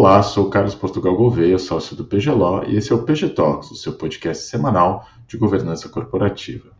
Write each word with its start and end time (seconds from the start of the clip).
Olá, 0.00 0.22
sou 0.22 0.48
Carlos 0.48 0.74
Portugal 0.74 1.14
Gouveia, 1.14 1.58
sócio 1.58 1.94
do 1.94 2.06
PGLO, 2.06 2.64
e 2.66 2.74
esse 2.74 2.90
é 2.90 2.94
o 2.94 3.02
PG 3.02 3.28
Talks, 3.34 3.70
o 3.70 3.74
seu 3.74 3.92
podcast 3.92 4.44
semanal 4.44 5.06
de 5.28 5.36
governança 5.36 5.90
corporativa. 5.90 6.70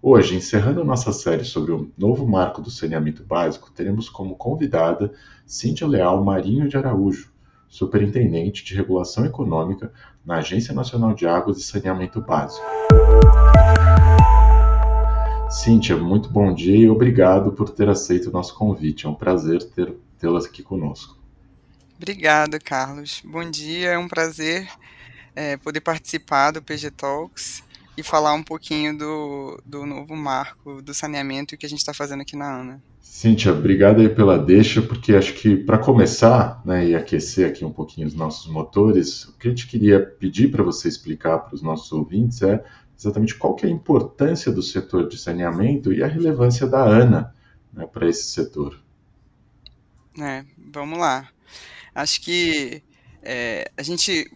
Hoje, 0.00 0.36
encerrando 0.36 0.84
nossa 0.84 1.12
série 1.12 1.42
sobre 1.42 1.72
o 1.72 1.90
novo 1.98 2.24
marco 2.24 2.62
do 2.62 2.70
saneamento 2.70 3.24
básico, 3.24 3.72
teremos 3.72 4.08
como 4.08 4.36
convidada 4.36 5.12
Cíntia 5.44 5.88
Leal 5.88 6.22
Marinho 6.22 6.68
de 6.68 6.76
Araújo, 6.76 7.32
superintendente 7.68 8.64
de 8.64 8.76
regulação 8.76 9.26
econômica 9.26 9.92
na 10.24 10.36
Agência 10.36 10.72
Nacional 10.72 11.14
de 11.14 11.26
Águas 11.26 11.58
e 11.58 11.64
Saneamento 11.64 12.20
Básico. 12.20 12.64
Cíntia, 15.50 15.96
muito 15.96 16.30
bom 16.30 16.54
dia 16.54 16.76
e 16.76 16.88
obrigado 16.88 17.50
por 17.50 17.70
ter 17.70 17.88
aceito 17.88 18.28
o 18.28 18.32
nosso 18.32 18.54
convite. 18.54 19.04
É 19.04 19.08
um 19.08 19.14
prazer 19.16 19.64
tê-la 20.16 20.38
aqui 20.38 20.62
conosco. 20.62 21.15
Obrigada, 21.96 22.58
Carlos. 22.58 23.22
Bom 23.24 23.48
dia, 23.50 23.92
é 23.92 23.98
um 23.98 24.06
prazer 24.06 24.68
é, 25.34 25.56
poder 25.56 25.80
participar 25.80 26.50
do 26.50 26.62
PG 26.62 26.90
Talks 26.90 27.62
e 27.96 28.02
falar 28.02 28.34
um 28.34 28.42
pouquinho 28.42 28.96
do, 28.96 29.62
do 29.64 29.86
novo 29.86 30.14
marco 30.14 30.82
do 30.82 30.92
saneamento 30.92 31.56
que 31.56 31.64
a 31.64 31.68
gente 31.68 31.78
está 31.78 31.94
fazendo 31.94 32.20
aqui 32.20 32.36
na 32.36 32.60
ANA. 32.60 32.82
Cíntia, 33.00 33.50
obrigado 33.50 34.02
aí 34.02 34.10
pela 34.10 34.38
deixa, 34.38 34.82
porque 34.82 35.14
acho 35.14 35.32
que 35.32 35.56
para 35.56 35.78
começar 35.78 36.60
né, 36.66 36.86
e 36.86 36.94
aquecer 36.94 37.48
aqui 37.48 37.64
um 37.64 37.72
pouquinho 37.72 38.06
os 38.06 38.14
nossos 38.14 38.46
motores, 38.52 39.24
o 39.24 39.32
que 39.38 39.48
a 39.48 39.50
gente 39.50 39.66
queria 39.66 39.98
pedir 40.00 40.50
para 40.50 40.62
você 40.62 40.88
explicar 40.88 41.38
para 41.38 41.54
os 41.54 41.62
nossos 41.62 41.90
ouvintes 41.92 42.42
é 42.42 42.62
exatamente 42.98 43.34
qual 43.34 43.54
que 43.54 43.64
é 43.64 43.70
a 43.70 43.72
importância 43.72 44.52
do 44.52 44.62
setor 44.62 45.08
de 45.08 45.16
saneamento 45.16 45.94
e 45.94 46.02
a 46.02 46.06
relevância 46.06 46.66
da 46.66 46.84
ANA 46.84 47.34
né, 47.72 47.86
para 47.86 48.06
esse 48.06 48.24
setor. 48.24 48.78
É, 50.20 50.44
vamos 50.58 50.98
lá. 50.98 51.26
Acho 51.96 52.20
que 52.20 52.82
é, 53.22 53.72
a 53.74 53.82
gente 53.82 54.30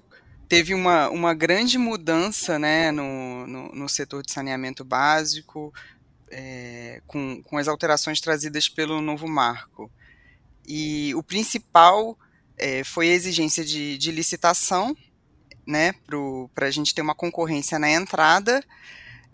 teve 0.49 0.73
uma, 0.73 1.11
uma 1.11 1.35
grande 1.35 1.77
mudança 1.77 2.59
né, 2.59 2.91
no, 2.91 3.47
no, 3.47 3.69
no 3.75 3.89
setor 3.89 4.25
de 4.25 4.33
saneamento 4.33 4.83
básico, 4.83 5.71
é, 6.31 7.03
com, 7.07 7.43
com 7.43 7.59
as 7.59 7.69
alterações 7.69 8.19
trazidas 8.19 8.67
pelo 8.67 9.03
novo 9.03 9.29
marco. 9.29 9.91
E 10.67 11.15
o 11.15 11.23
principal 11.23 12.19
é, 12.57 12.83
foi 12.83 13.11
a 13.11 13.15
exigência 13.15 13.63
de, 13.63 13.99
de 13.99 14.11
licitação, 14.11 14.97
né, 15.67 15.93
para 16.55 16.67
a 16.67 16.71
gente 16.71 16.95
ter 16.95 17.03
uma 17.03 17.15
concorrência 17.15 17.79
na 17.79 17.91
entrada. 17.91 18.65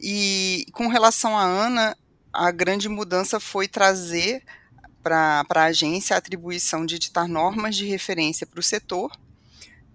E 0.01 0.67
com 0.73 0.89
relação 0.89 1.39
à 1.39 1.45
ANA, 1.45 1.97
a 2.33 2.51
grande 2.51 2.89
mudança 2.89 3.39
foi 3.39 3.69
trazer 3.69 4.43
para 5.07 5.45
a 5.49 5.65
agência 5.67 6.17
a 6.17 6.19
atribuição 6.19 6.85
de 6.85 6.97
editar 6.97 7.29
normas 7.29 7.77
de 7.77 7.87
referência 7.87 8.45
para 8.45 8.59
o 8.59 8.63
setor, 8.63 9.17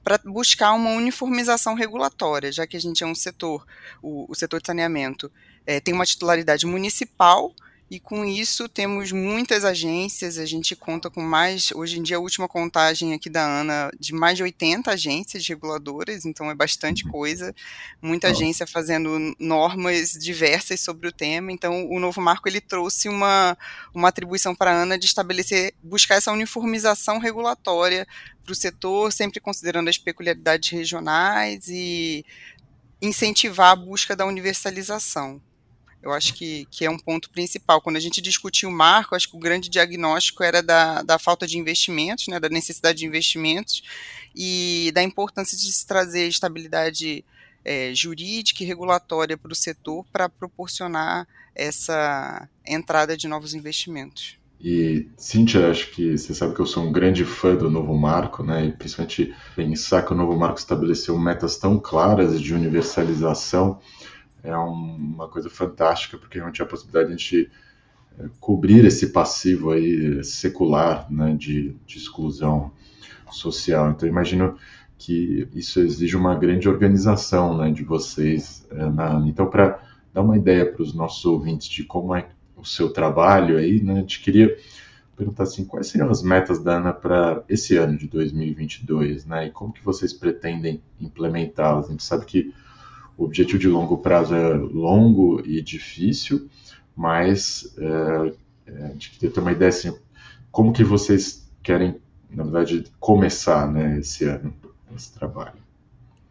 para 0.01 0.17
buscar 0.23 0.71
uma 0.71 0.91
uniformização 0.91 1.73
regulatória, 1.73 2.49
já 2.49 2.65
que 2.65 2.77
a 2.77 2.79
gente 2.79 3.03
é 3.03 3.07
um 3.07 3.13
setor, 3.13 3.67
o, 4.01 4.25
o 4.31 4.33
setor 4.33 4.61
de 4.61 4.67
saneamento 4.67 5.29
é, 5.65 5.81
tem 5.81 5.93
uma 5.93 6.05
titularidade 6.05 6.65
municipal 6.65 7.53
e 7.91 7.99
com 7.99 8.23
isso 8.23 8.69
temos 8.69 9.11
muitas 9.11 9.65
agências, 9.65 10.37
a 10.37 10.45
gente 10.45 10.77
conta 10.77 11.09
com 11.09 11.21
mais, 11.21 11.73
hoje 11.75 11.99
em 11.99 12.01
dia 12.01 12.15
a 12.15 12.21
última 12.21 12.47
contagem 12.47 13.13
aqui 13.13 13.29
da 13.29 13.45
ANA, 13.45 13.91
de 13.99 14.13
mais 14.13 14.37
de 14.37 14.43
80 14.43 14.89
agências 14.89 15.45
reguladoras, 15.45 16.25
então 16.25 16.49
é 16.49 16.55
bastante 16.55 17.03
coisa, 17.03 17.53
muita 18.01 18.29
agência 18.29 18.65
fazendo 18.65 19.35
normas 19.37 20.11
diversas 20.11 20.79
sobre 20.79 21.09
o 21.09 21.11
tema, 21.11 21.51
então 21.51 21.85
o 21.89 21.99
novo 21.99 22.21
marco 22.21 22.47
ele 22.47 22.61
trouxe 22.61 23.09
uma, 23.09 23.57
uma 23.93 24.07
atribuição 24.07 24.55
para 24.55 24.71
a 24.71 24.83
ANA 24.83 24.97
de 24.97 25.07
estabelecer, 25.07 25.73
buscar 25.83 26.15
essa 26.15 26.31
uniformização 26.31 27.19
regulatória 27.19 28.07
para 28.41 28.53
o 28.53 28.55
setor, 28.55 29.11
sempre 29.11 29.41
considerando 29.41 29.89
as 29.89 29.97
peculiaridades 29.97 30.69
regionais 30.69 31.67
e 31.67 32.25
incentivar 33.01 33.71
a 33.71 33.75
busca 33.75 34.15
da 34.15 34.25
universalização. 34.25 35.41
Eu 36.01 36.11
acho 36.11 36.33
que, 36.33 36.65
que 36.71 36.85
é 36.85 36.89
um 36.89 36.97
ponto 36.97 37.29
principal. 37.29 37.81
Quando 37.81 37.95
a 37.95 37.99
gente 37.99 38.21
discutiu 38.21 38.69
o 38.69 38.71
marco, 38.71 39.15
acho 39.15 39.29
que 39.29 39.35
o 39.35 39.39
grande 39.39 39.69
diagnóstico 39.69 40.43
era 40.43 40.61
da, 40.63 41.03
da 41.03 41.19
falta 41.19 41.45
de 41.45 41.57
investimentos, 41.57 42.27
né, 42.27 42.39
da 42.39 42.49
necessidade 42.49 42.99
de 42.99 43.05
investimentos 43.05 43.83
e 44.35 44.91
da 44.93 45.03
importância 45.03 45.57
de 45.57 45.71
se 45.71 45.85
trazer 45.85 46.27
estabilidade 46.27 47.23
é, 47.63 47.93
jurídica 47.93 48.63
e 48.63 48.65
regulatória 48.65 49.37
para 49.37 49.51
o 49.51 49.55
setor 49.55 50.03
para 50.11 50.27
proporcionar 50.27 51.27
essa 51.55 52.47
entrada 52.65 53.15
de 53.15 53.27
novos 53.27 53.53
investimentos. 53.53 54.41
E, 54.63 55.07
Cíntia, 55.17 55.71
acho 55.71 55.89
que 55.89 56.17
você 56.17 56.35
sabe 56.35 56.53
que 56.53 56.61
eu 56.61 56.67
sou 56.67 56.83
um 56.83 56.91
grande 56.91 57.25
fã 57.25 57.55
do 57.55 57.69
novo 57.69 57.95
marco, 57.97 58.43
né? 58.43 58.67
E 58.67 58.71
principalmente 58.71 59.33
pensar 59.55 60.03
que 60.03 60.13
o 60.13 60.15
novo 60.15 60.37
marco 60.37 60.59
estabeleceu 60.59 61.17
metas 61.17 61.57
tão 61.57 61.79
claras 61.79 62.39
de 62.39 62.53
universalização 62.53 63.79
é 64.43 64.57
um, 64.57 64.95
uma 64.95 65.27
coisa 65.27 65.49
fantástica, 65.49 66.17
porque 66.17 66.39
não 66.39 66.51
tinha 66.51 66.65
a 66.65 66.69
possibilidade 66.69 67.07
de 67.07 67.13
a 67.13 67.17
gente 67.17 67.51
é, 68.19 68.25
cobrir 68.39 68.85
esse 68.85 69.07
passivo 69.11 69.71
aí 69.71 70.23
secular 70.23 71.11
né, 71.11 71.35
de, 71.35 71.75
de 71.85 71.97
exclusão 71.97 72.71
social. 73.31 73.91
Então, 73.91 74.07
imagino 74.07 74.57
que 74.97 75.47
isso 75.53 75.79
exige 75.79 76.15
uma 76.15 76.35
grande 76.35 76.69
organização 76.69 77.57
né, 77.57 77.71
de 77.71 77.83
vocês 77.83 78.67
é, 78.69 78.89
na 78.89 79.13
Então, 79.27 79.49
para 79.49 79.79
dar 80.13 80.21
uma 80.21 80.37
ideia 80.37 80.65
para 80.65 80.81
os 80.81 80.93
nossos 80.93 81.23
ouvintes 81.25 81.67
de 81.67 81.83
como 81.83 82.15
é 82.15 82.27
o 82.55 82.65
seu 82.65 82.91
trabalho 82.91 83.57
aí, 83.57 83.81
né, 83.81 83.93
a 83.93 83.99
gente 84.01 84.21
queria 84.21 84.55
perguntar 85.15 85.43
assim, 85.43 85.65
quais 85.65 85.87
seriam 85.87 86.09
as 86.09 86.21
metas 86.21 86.63
da 86.63 86.77
ANA 86.77 86.93
para 86.93 87.43
esse 87.47 87.77
ano 87.77 87.97
de 87.97 88.07
2022, 88.07 89.25
né, 89.25 89.47
e 89.47 89.49
como 89.51 89.73
que 89.73 89.83
vocês 89.83 90.13
pretendem 90.13 90.81
implementá-las? 90.99 91.87
A 91.87 91.91
gente 91.91 92.03
sabe 92.03 92.25
que 92.25 92.53
o 93.21 93.25
objetivo 93.25 93.59
de 93.59 93.67
longo 93.67 93.99
prazo 93.99 94.33
é 94.33 94.53
longo 94.53 95.45
e 95.45 95.61
difícil, 95.61 96.49
mas 96.95 97.71
é, 97.77 98.33
é, 98.65 98.95
queria 98.97 99.29
ter 99.29 99.39
uma 99.39 99.51
ideia 99.51 99.69
assim, 99.69 99.95
como 100.51 100.73
que 100.73 100.83
vocês 100.83 101.47
querem, 101.61 102.01
na 102.31 102.43
verdade, 102.43 102.91
começar 102.99 103.71
né, 103.71 103.99
esse 103.99 104.25
ano, 104.25 104.51
esse 104.95 105.13
trabalho. 105.13 105.61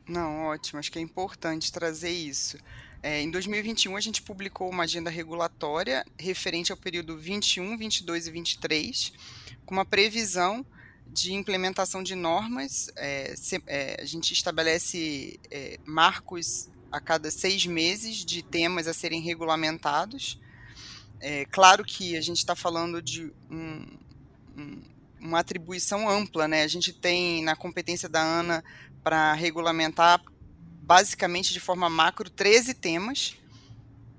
Não, 0.08 0.46
ótimo, 0.46 0.80
acho 0.80 0.90
que 0.90 0.98
é 0.98 1.02
importante 1.02 1.70
trazer 1.70 2.10
isso. 2.10 2.58
É, 3.00 3.22
em 3.22 3.30
2021, 3.30 3.96
a 3.96 4.00
gente 4.00 4.20
publicou 4.20 4.68
uma 4.68 4.82
agenda 4.82 5.08
regulatória 5.08 6.04
referente 6.18 6.72
ao 6.72 6.76
período 6.76 7.16
21, 7.16 7.78
22 7.78 8.26
e 8.26 8.30
23, 8.32 9.12
com 9.64 9.74
uma 9.74 9.84
previsão 9.84 10.66
de 11.06 11.32
implementação 11.34 12.02
de 12.02 12.16
normas. 12.16 12.90
É, 12.96 13.32
se, 13.36 13.62
é, 13.68 14.00
a 14.02 14.04
gente 14.04 14.32
estabelece 14.32 15.38
é, 15.52 15.78
marcos 15.86 16.68
a 16.90 17.00
cada 17.00 17.30
seis 17.30 17.66
meses 17.66 18.24
de 18.24 18.42
temas 18.42 18.86
a 18.86 18.94
serem 18.94 19.20
regulamentados. 19.20 20.40
É 21.20 21.44
claro 21.46 21.84
que 21.84 22.16
a 22.16 22.20
gente 22.20 22.38
está 22.38 22.56
falando 22.56 23.02
de 23.02 23.32
um, 23.50 23.86
um, 24.56 24.82
uma 25.20 25.40
atribuição 25.40 26.08
ampla, 26.08 26.48
né? 26.48 26.62
A 26.62 26.68
gente 26.68 26.92
tem 26.92 27.42
na 27.42 27.54
competência 27.54 28.08
da 28.08 28.22
ANA 28.22 28.64
para 29.02 29.34
regulamentar 29.34 30.22
basicamente 30.82 31.52
de 31.52 31.60
forma 31.60 31.88
macro 31.88 32.28
13 32.28 32.74
temas. 32.74 33.36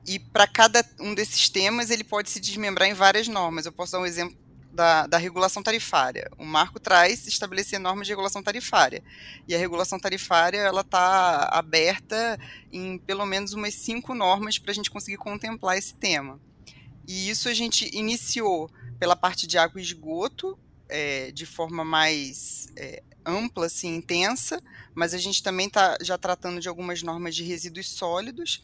E 0.07 0.17
para 0.17 0.47
cada 0.47 0.83
um 0.99 1.13
desses 1.13 1.49
temas 1.49 1.89
ele 1.89 2.03
pode 2.03 2.29
se 2.29 2.39
desmembrar 2.39 2.87
em 2.87 2.93
várias 2.93 3.27
normas. 3.27 3.65
Eu 3.65 3.71
posso 3.71 3.91
dar 3.91 3.99
um 3.99 4.05
exemplo 4.05 4.37
da, 4.71 5.07
da, 5.07 5.17
regulação 5.17 5.61
tarifária. 5.61 6.29
O 6.37 6.45
marco 6.45 6.79
traz 6.79 7.27
estabelecer 7.27 7.79
normas 7.79 8.07
de 8.07 8.13
regulação 8.13 8.41
tarifária. 8.41 9.03
E 9.47 9.53
a 9.53 9.57
regulação 9.57 9.99
tarifária 9.99 10.57
ela 10.57 10.81
está 10.81 11.49
aberta 11.51 12.39
em 12.71 12.97
pelo 12.97 13.25
menos 13.25 13.53
umas 13.53 13.73
cinco 13.75 14.13
normas 14.13 14.57
para 14.57 14.71
a 14.71 14.73
gente 14.73 14.89
conseguir 14.89 15.17
contemplar 15.17 15.77
esse 15.77 15.93
tema. 15.93 16.39
E 17.07 17.29
isso 17.29 17.49
a 17.49 17.53
gente 17.53 17.89
iniciou 17.95 18.69
pela 18.99 19.15
parte 19.15 19.47
de 19.47 19.57
água 19.57 19.79
e 19.79 19.83
esgoto, 19.83 20.57
é, 20.87 21.31
de 21.31 21.45
forma 21.45 21.83
mais 21.83 22.67
é, 22.75 23.01
ampla, 23.25 23.65
assim, 23.65 23.95
intensa, 23.95 24.61
mas 24.93 25.13
a 25.13 25.17
gente 25.17 25.41
também 25.41 25.67
está 25.67 25.97
já 26.01 26.17
tratando 26.17 26.59
de 26.59 26.67
algumas 26.67 27.01
normas 27.01 27.35
de 27.35 27.43
resíduos 27.43 27.89
sólidos 27.89 28.63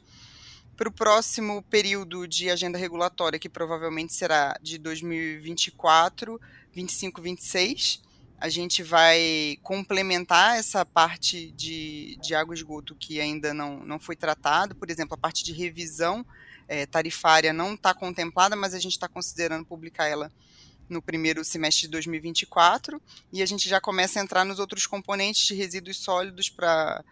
para 0.78 0.88
o 0.88 0.92
próximo 0.92 1.64
período 1.64 2.28
de 2.28 2.52
agenda 2.52 2.78
regulatória, 2.78 3.40
que 3.40 3.50
provavelmente 3.50 4.14
será 4.14 4.56
de 4.62 4.78
2024, 4.78 6.40
25, 6.72 7.20
26, 7.20 8.04
a 8.40 8.48
gente 8.48 8.84
vai 8.84 9.58
complementar 9.64 10.60
essa 10.60 10.86
parte 10.86 11.52
de, 11.54 12.16
de 12.22 12.36
água 12.36 12.54
e 12.54 12.58
esgoto 12.58 12.96
que 12.96 13.20
ainda 13.20 13.56
não, 13.56 13.80
não 13.80 13.98
foi 13.98 14.16
tratado. 14.16 14.76
Por 14.76 14.92
exemplo, 14.92 15.16
a 15.16 15.18
parte 15.18 15.44
de 15.44 15.52
revisão 15.52 16.24
é, 16.68 16.86
tarifária 16.86 17.52
não 17.52 17.74
está 17.74 17.96
contemplada, 17.96 18.56
mas 18.56 18.76
a 18.76 18.80
gente 18.80 18.92
está 18.92 19.08
considerando 19.08 19.66
publicar 19.66 20.06
ela 20.06 20.32
no 20.88 21.02
primeiro 21.02 21.44
semestre 21.44 21.88
de 21.88 21.88
2024 21.90 23.02
e 23.34 23.42
a 23.42 23.46
gente 23.48 23.68
já 23.68 23.82
começa 23.82 24.20
a 24.20 24.24
entrar 24.24 24.46
nos 24.46 24.60
outros 24.60 24.86
componentes 24.86 25.48
de 25.48 25.56
resíduos 25.56 25.98
sólidos 25.98 26.52
para 26.52 27.04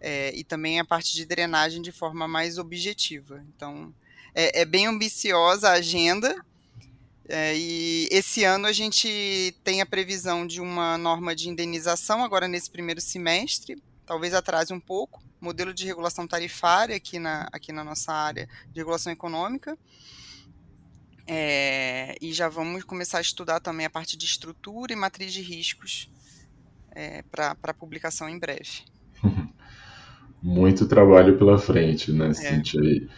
é, 0.00 0.34
e 0.34 0.44
também 0.44 0.80
a 0.80 0.84
parte 0.84 1.12
de 1.14 1.24
drenagem 1.24 1.82
de 1.82 1.92
forma 1.92 2.28
mais 2.28 2.58
objetiva. 2.58 3.44
Então, 3.54 3.94
é, 4.34 4.60
é 4.60 4.64
bem 4.64 4.86
ambiciosa 4.86 5.68
a 5.68 5.72
agenda, 5.72 6.34
É, 7.26 7.56
e 7.56 8.06
esse 8.10 8.44
ano 8.44 8.66
a 8.66 8.72
gente 8.72 9.08
tem 9.64 9.80
a 9.80 9.86
previsão 9.86 10.46
de 10.46 10.60
uma 10.60 10.98
norma 10.98 11.34
de 11.34 11.48
indenização 11.48 12.22
agora 12.22 12.46
nesse 12.46 12.70
primeiro 12.70 13.00
semestre, 13.00 13.82
talvez 14.04 14.34
atrase 14.34 14.74
um 14.74 14.80
pouco, 14.80 15.22
modelo 15.40 15.72
de 15.72 15.86
regulação 15.86 16.26
tarifária 16.28 16.94
aqui 16.94 17.18
na, 17.18 17.48
aqui 17.50 17.72
na 17.72 17.82
nossa 17.82 18.12
área 18.12 18.46
de 18.70 18.78
regulação 18.78 19.10
econômica. 19.10 19.74
É, 21.26 22.14
e 22.20 22.30
já 22.30 22.50
vamos 22.50 22.84
começar 22.84 23.16
a 23.16 23.22
estudar 23.22 23.58
também 23.58 23.86
a 23.86 23.90
parte 23.90 24.18
de 24.18 24.26
estrutura 24.26 24.92
e 24.92 24.96
matriz 24.96 25.32
de 25.32 25.40
riscos 25.40 26.10
é, 26.90 27.22
para 27.22 27.72
publicação 27.72 28.28
em 28.28 28.38
breve. 28.38 28.84
Muito 30.46 30.86
trabalho 30.86 31.38
pela 31.38 31.56
frente, 31.56 32.12
né, 32.12 32.28
é. 32.28 32.34
Cintia? 32.34 33.08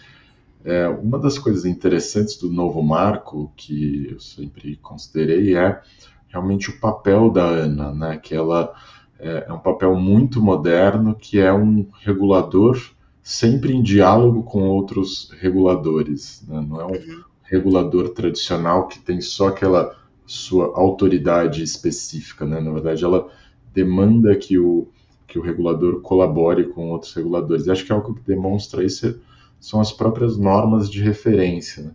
É, 0.64 0.88
uma 0.88 1.19
das 1.19 1.37
coisas 1.38 1.64
interessantes 1.64 2.37
do 2.37 2.49
novo 2.49 2.81
marco, 2.81 3.52
que 3.56 4.08
eu 4.12 4.20
sempre 4.20 4.76
considerei, 4.76 5.56
é 5.56 5.81
realmente 6.28 6.70
o 6.70 6.78
papel 6.78 7.28
da 7.28 7.44
ANA, 7.44 7.93
né, 7.93 8.17
que 8.17 8.32
ela 8.32 8.73
é, 9.19 9.46
é 9.49 9.52
um 9.52 9.58
papel 9.58 9.96
muito 9.96 10.40
moderno, 10.40 11.17
que 11.17 11.40
é 11.40 11.52
um 11.52 11.88
regulador 12.00 12.81
sempre 13.23 13.73
em 13.73 13.82
diálogo 13.82 14.44
com 14.44 14.62
outros 14.69 15.32
reguladores, 15.40 16.44
né? 16.46 16.64
não 16.69 16.81
é 16.81 16.84
um 16.84 16.93
uhum. 16.93 17.25
regulador 17.43 18.11
tradicional 18.11 18.87
que 18.87 19.00
tem 19.00 19.20
só 19.20 19.49
aquela 19.49 19.96
sua 20.25 20.67
autoridade 20.78 21.61
específica, 21.61 22.44
né? 22.44 22.61
na 22.61 22.70
verdade 22.70 23.05
ela 23.05 23.28
demanda 23.75 24.37
que 24.37 24.56
o, 24.58 24.88
que 25.26 25.38
o 25.38 25.43
regulador 25.43 26.00
colabore 26.00 26.69
com 26.69 26.90
outros 26.90 27.12
reguladores. 27.14 27.67
E 27.67 27.70
acho 27.70 27.84
que 27.84 27.93
é 27.93 27.94
algo 27.94 28.14
que 28.14 28.23
demonstra 28.23 28.84
isso 28.84 29.20
são 29.61 29.81
as 29.81 29.93
próprias 29.93 30.37
normas 30.37 30.90
de 30.90 31.02
referência. 31.02 31.82
Né? 31.82 31.94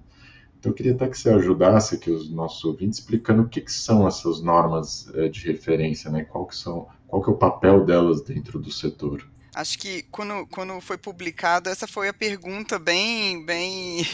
Então, 0.60 0.72
eu 0.72 0.76
queria 0.76 0.94
até 0.94 1.08
que 1.08 1.18
você 1.18 1.30
ajudasse 1.30 1.96
aqui 1.96 2.12
os 2.12 2.30
nossos 2.30 2.64
ouvintes 2.64 3.00
explicando 3.00 3.44
o 3.44 3.50
que, 3.50 3.62
que 3.62 3.72
são 3.72 4.08
essas 4.08 4.42
normas 4.42 5.10
é, 5.16 5.28
de 5.28 5.48
referência, 5.48 6.12
né? 6.12 6.24
qual, 6.24 6.46
que 6.46 6.56
são, 6.56 6.88
qual 7.08 7.24
que 7.24 7.30
é 7.30 7.34
o 7.34 7.38
papel 7.38 7.86
delas 7.86 8.22
dentro 8.22 8.60
do 8.60 8.72
setor. 8.72 9.28
Acho 9.54 9.78
que 9.78 10.04
quando, 10.04 10.46
quando 10.48 10.80
foi 10.80 10.98
publicado, 10.98 11.70
essa 11.70 11.88
foi 11.88 12.08
a 12.08 12.14
pergunta 12.14 12.80
bem, 12.80 13.46
bem 13.46 14.06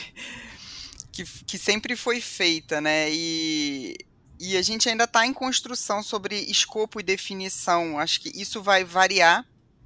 que, 1.12 1.24
que 1.46 1.58
sempre 1.58 1.96
foi 1.96 2.20
feita, 2.20 2.82
né? 2.82 3.12
E 3.12 3.96
e 4.40 4.58
a 4.58 4.62
gente 4.62 4.88
ainda 4.88 5.06
está 5.06 5.26
em 5.26 5.34
construção 5.34 6.04
sobre 6.04 6.36
escopo 6.36 7.00
e 7.00 7.04
definição. 7.04 8.00
Acho 8.00 8.22
que 8.22 8.30
isso 8.40 8.62
vai 8.62 8.84
variar 8.84 9.46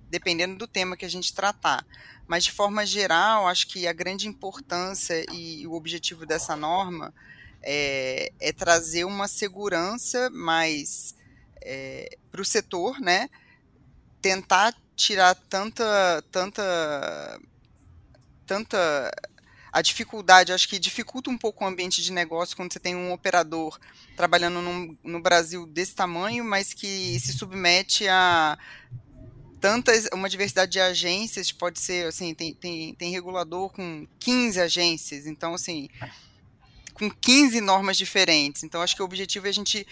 dependendo 0.10 0.58
do 0.58 0.68
tema 0.68 0.98
que 0.98 1.06
a 1.06 1.10
gente 1.10 1.34
tratar. 1.34 1.86
Mas, 2.28 2.44
de 2.44 2.52
forma 2.52 2.86
geral, 2.86 3.48
acho 3.48 3.68
que 3.68 3.88
a 3.88 3.94
grande 3.94 4.28
importância 4.28 5.26
e 5.32 5.66
o 5.66 5.74
objetivo 5.74 6.26
dessa 6.26 6.56
norma 6.56 7.14
é, 7.64 8.32
é 8.40 8.52
trazer 8.52 9.06
uma 9.06 9.28
segurança 9.28 10.30
mais 10.30 11.16
é, 11.62 12.18
para 12.30 12.42
o 12.42 12.46
setor, 12.46 13.00
né? 13.00 13.30
tentar 14.22 14.76
tirar 14.96 15.34
tanta, 15.34 16.24
tanta, 16.32 17.42
tanta 18.46 19.12
a 19.72 19.82
dificuldade, 19.82 20.52
acho 20.52 20.68
que 20.68 20.78
dificulta 20.78 21.30
um 21.30 21.38
pouco 21.38 21.64
o 21.64 21.68
ambiente 21.68 22.02
de 22.02 22.12
negócio 22.12 22.56
quando 22.56 22.74
você 22.74 22.80
tem 22.80 22.96
um 22.96 23.14
operador 23.14 23.80
trabalhando 24.18 24.62
no, 24.62 24.98
no 25.04 25.22
Brasil 25.22 25.66
desse 25.66 25.96
tamanho, 25.96 26.44
mas 26.44 26.74
que 26.74 27.20
se 27.20 27.34
submete 27.34 28.08
a 28.08 28.58
tantas, 29.62 30.10
uma 30.12 30.28
diversidade 30.28 30.72
de 30.72 30.80
agências, 30.80 31.52
pode 31.52 31.80
ser, 31.80 32.08
assim, 32.08 32.34
tem, 32.34 32.54
tem, 32.54 32.96
tem 32.96 33.12
regulador 33.12 33.70
com 33.70 34.08
15 34.20 34.60
agências, 34.60 35.28
então, 35.28 35.54
assim, 35.54 35.88
com 36.96 37.10
15 37.10 37.62
normas 37.62 37.96
diferentes. 37.96 38.64
Então, 38.64 38.82
acho 38.82 38.96
que 38.96 39.02
o 39.02 39.06
objetivo 39.06 39.46
é 39.46 39.50
a 39.50 39.54
gente 39.54 39.88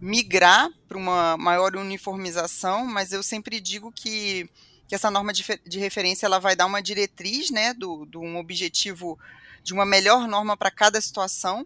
migrar 0.00 0.70
para 0.88 0.96
uma 0.96 1.36
maior 1.36 1.76
uniformização, 1.76 2.86
mas 2.86 3.12
eu 3.12 3.22
sempre 3.22 3.60
digo 3.60 3.92
que 3.92 4.48
que 4.90 4.94
essa 4.96 5.08
norma 5.08 5.32
de, 5.32 5.44
de 5.64 5.78
referência 5.78 6.26
ela 6.26 6.40
vai 6.40 6.56
dar 6.56 6.66
uma 6.66 6.82
diretriz, 6.82 7.48
né, 7.48 7.72
do, 7.72 8.04
do 8.06 8.20
um 8.20 8.36
objetivo 8.38 9.16
de 9.62 9.72
uma 9.72 9.86
melhor 9.86 10.26
norma 10.26 10.56
para 10.56 10.68
cada 10.68 11.00
situação. 11.00 11.64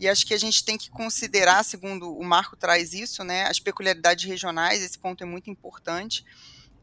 E 0.00 0.08
acho 0.08 0.26
que 0.26 0.34
a 0.34 0.38
gente 0.38 0.64
tem 0.64 0.76
que 0.76 0.90
considerar, 0.90 1.64
segundo 1.64 2.12
o 2.12 2.24
Marco 2.24 2.56
traz 2.56 2.92
isso, 2.94 3.22
né, 3.22 3.46
as 3.46 3.60
peculiaridades 3.60 4.24
regionais, 4.24 4.82
esse 4.82 4.98
ponto 4.98 5.22
é 5.22 5.24
muito 5.24 5.48
importante. 5.48 6.24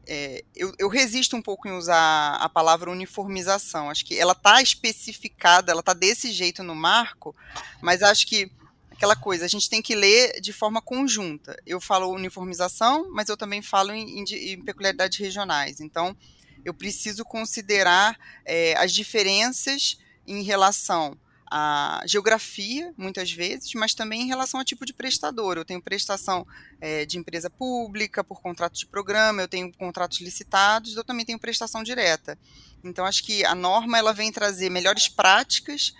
É, 0.06 0.42
eu, 0.54 0.72
eu, 0.78 0.88
resisto 0.88 1.36
um 1.36 1.42
pouco 1.42 1.68
em 1.68 1.72
usar 1.72 2.36
a 2.36 2.48
palavra 2.48 2.90
uniformização. 2.90 3.90
Acho 3.90 4.06
que 4.06 4.18
ela 4.18 4.32
está 4.32 4.62
especificada, 4.62 5.72
ela 5.72 5.80
está 5.80 5.92
desse 5.92 6.32
jeito 6.32 6.62
no 6.62 6.74
marco, 6.74 7.36
mas 7.82 8.02
acho 8.02 8.26
que 8.26 8.50
aquela 8.96 9.14
coisa, 9.14 9.44
a 9.44 9.48
gente 9.48 9.68
tem 9.68 9.82
que 9.82 9.94
ler 9.94 10.40
de 10.40 10.52
forma 10.52 10.80
conjunta. 10.80 11.56
Eu 11.66 11.80
falo 11.80 12.10
uniformização, 12.10 13.10
mas 13.12 13.28
eu 13.28 13.36
também 13.36 13.60
falo 13.60 13.92
em, 13.92 14.24
em, 14.24 14.64
peculiaridades 14.64 15.18
regionais. 15.18 15.80
Então, 15.80 16.16
eu 16.64 16.72
preciso 16.72 17.24
considerar 17.24 18.18
é, 18.44 18.74
as 18.78 18.92
diferenças 18.92 19.98
em 20.26 20.42
relação 20.42 21.16
à 21.48 22.02
geografia, 22.06 22.92
muitas 22.96 23.30
vezes, 23.30 23.72
mas 23.74 23.94
também 23.94 24.22
em 24.22 24.26
relação 24.26 24.58
ao 24.58 24.64
tipo 24.64 24.86
de 24.86 24.94
prestador. 24.94 25.58
Eu 25.58 25.64
tenho 25.64 25.80
prestação 25.80 26.46
é, 26.80 27.04
de 27.04 27.18
empresa 27.18 27.50
pública, 27.50 28.24
por 28.24 28.40
contrato 28.40 28.78
de 28.78 28.86
programa, 28.86 29.42
eu 29.42 29.48
tenho 29.48 29.70
contratos 29.74 30.20
licitados, 30.20 30.96
eu 30.96 31.04
também 31.04 31.26
tenho 31.26 31.38
prestação 31.38 31.82
direta. 31.82 32.38
Então, 32.82 33.04
acho 33.04 33.22
que 33.22 33.44
a 33.44 33.54
norma 33.54 33.98
ela 33.98 34.14
vem 34.14 34.32
trazer 34.32 34.70
melhores 34.70 35.06
práticas 35.06 35.94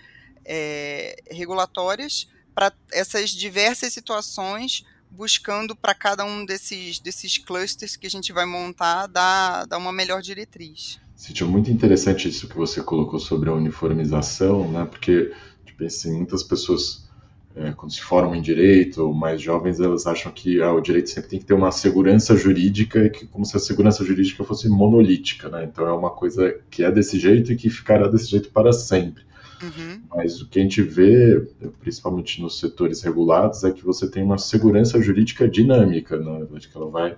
é, 0.46 1.22
regulatórias 1.30 2.26
para 2.56 2.72
essas 2.90 3.30
diversas 3.30 3.92
situações, 3.92 4.82
buscando 5.10 5.76
para 5.76 5.94
cada 5.94 6.24
um 6.24 6.46
desses, 6.46 6.98
desses 6.98 7.36
clusters 7.36 7.96
que 7.96 8.06
a 8.06 8.10
gente 8.10 8.32
vai 8.32 8.46
montar 8.46 9.06
dar, 9.06 9.66
dar 9.66 9.76
uma 9.76 9.92
melhor 9.92 10.22
diretriz. 10.22 10.98
Sentiu 11.14 11.46
muito 11.46 11.70
interessante 11.70 12.28
isso 12.28 12.48
que 12.48 12.56
você 12.56 12.82
colocou 12.82 13.20
sobre 13.20 13.50
a 13.50 13.52
uniformização, 13.52 14.66
né? 14.72 14.86
Porque 14.86 15.32
tipo 15.66 15.84
assim, 15.84 16.16
muitas 16.16 16.42
pessoas 16.42 17.06
é, 17.54 17.72
quando 17.72 17.92
se 17.92 18.00
formam 18.00 18.34
em 18.34 18.42
direito 18.42 19.02
ou 19.02 19.14
mais 19.14 19.40
jovens, 19.40 19.78
elas 19.78 20.06
acham 20.06 20.32
que 20.32 20.60
ah, 20.60 20.72
o 20.72 20.80
direito 20.80 21.10
sempre 21.10 21.30
tem 21.30 21.38
que 21.38 21.44
ter 21.44 21.54
uma 21.54 21.72
segurança 21.72 22.36
jurídica, 22.36 23.08
que 23.10 23.26
como 23.26 23.44
se 23.44 23.56
a 23.56 23.60
segurança 23.60 24.04
jurídica 24.04 24.44
fosse 24.44 24.68
monolítica, 24.68 25.48
né? 25.50 25.64
Então 25.64 25.86
é 25.86 25.92
uma 25.92 26.10
coisa 26.10 26.58
que 26.70 26.82
é 26.82 26.90
desse 26.90 27.18
jeito 27.18 27.52
e 27.52 27.56
que 27.56 27.68
ficará 27.68 28.08
desse 28.08 28.28
jeito 28.28 28.50
para 28.50 28.72
sempre. 28.72 29.24
Uhum. 29.62 30.02
Mas 30.14 30.40
o 30.40 30.48
que 30.48 30.58
a 30.58 30.62
gente 30.62 30.82
vê, 30.82 31.40
principalmente 31.80 32.40
nos 32.40 32.58
setores 32.58 33.02
regulados, 33.02 33.64
é 33.64 33.70
que 33.70 33.84
você 33.84 34.08
tem 34.10 34.22
uma 34.22 34.38
segurança 34.38 35.00
jurídica 35.00 35.48
dinâmica, 35.48 36.18
verdade, 36.18 36.68
que 36.68 36.76
ela 36.76 36.90
vai 36.90 37.16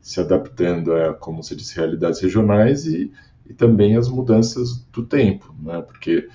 se 0.00 0.20
adaptando 0.20 0.92
a, 0.92 1.14
como 1.14 1.42
você 1.42 1.54
disse, 1.54 1.76
realidades 1.76 2.20
regionais 2.20 2.86
e, 2.86 3.12
e 3.46 3.54
também 3.54 3.96
as 3.96 4.08
mudanças 4.08 4.78
do 4.92 5.04
tempo, 5.04 5.54
né? 5.62 5.82
Porque 5.82 6.28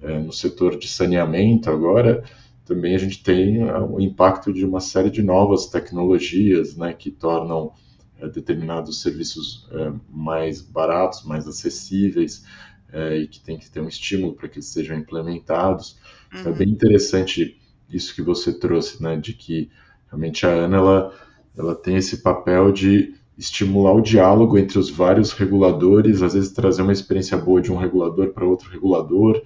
é, 0.00 0.18
no 0.18 0.32
setor 0.32 0.78
de 0.78 0.88
saneamento 0.88 1.70
agora 1.70 2.22
também 2.64 2.94
a 2.94 2.98
gente 2.98 3.22
tem 3.22 3.64
o 3.64 3.98
impacto 3.98 4.52
de 4.52 4.64
uma 4.64 4.78
série 4.78 5.10
de 5.10 5.22
novas 5.22 5.66
tecnologias, 5.66 6.76
né, 6.76 6.92
que 6.92 7.10
tornam 7.10 7.72
é, 8.20 8.28
determinados 8.28 9.00
serviços 9.00 9.66
é, 9.72 9.90
mais 10.10 10.60
baratos, 10.60 11.24
mais 11.24 11.48
acessíveis 11.48 12.44
é, 12.92 13.16
e 13.18 13.26
que 13.26 13.40
tem 13.40 13.58
que 13.58 13.70
ter 13.70 13.80
um 13.80 13.88
estímulo 13.88 14.34
para 14.34 14.48
que 14.48 14.56
eles 14.56 14.68
sejam 14.68 14.96
implementados. 14.96 15.96
Uhum. 16.32 16.40
Então, 16.40 16.52
é 16.52 16.56
bem 16.56 16.68
interessante 16.68 17.60
isso 17.90 18.14
que 18.14 18.22
você 18.22 18.52
trouxe, 18.52 19.02
né, 19.02 19.16
de 19.16 19.32
que 19.32 19.70
realmente 20.08 20.46
a 20.46 20.50
Ana 20.50 20.76
ela, 20.76 21.14
ela 21.56 21.74
tem 21.74 21.96
esse 21.96 22.18
papel 22.18 22.72
de 22.72 23.14
estimular 23.36 23.92
o 23.92 24.02
diálogo 24.02 24.58
entre 24.58 24.78
os 24.78 24.90
vários 24.90 25.32
reguladores, 25.32 26.22
às 26.22 26.34
vezes 26.34 26.50
trazer 26.50 26.82
uma 26.82 26.92
experiência 26.92 27.36
boa 27.38 27.60
de 27.60 27.70
um 27.70 27.76
regulador 27.76 28.32
para 28.32 28.44
outro 28.44 28.68
regulador, 28.68 29.40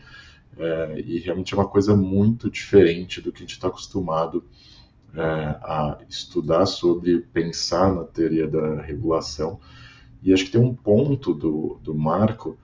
é, 0.57 1.01
e 1.05 1.19
realmente 1.19 1.53
é 1.53 1.57
uma 1.57 1.69
coisa 1.69 1.95
muito 1.95 2.51
diferente 2.51 3.21
do 3.21 3.31
que 3.31 3.39
a 3.39 3.41
gente 3.41 3.53
está 3.53 3.69
acostumado 3.69 4.45
é, 5.15 5.23
a 5.23 5.99
estudar 6.09 6.65
sobre, 6.67 7.21
pensar 7.21 7.95
na 7.95 8.05
teoria 8.05 8.49
da 8.49 8.81
regulação. 8.81 9.61
E 10.23 10.33
acho 10.33 10.47
que 10.47 10.53
tem 10.53 10.61
um 10.61 10.75
ponto 10.75 11.35
do, 11.35 11.79
do 11.83 11.95
marco 11.95 12.57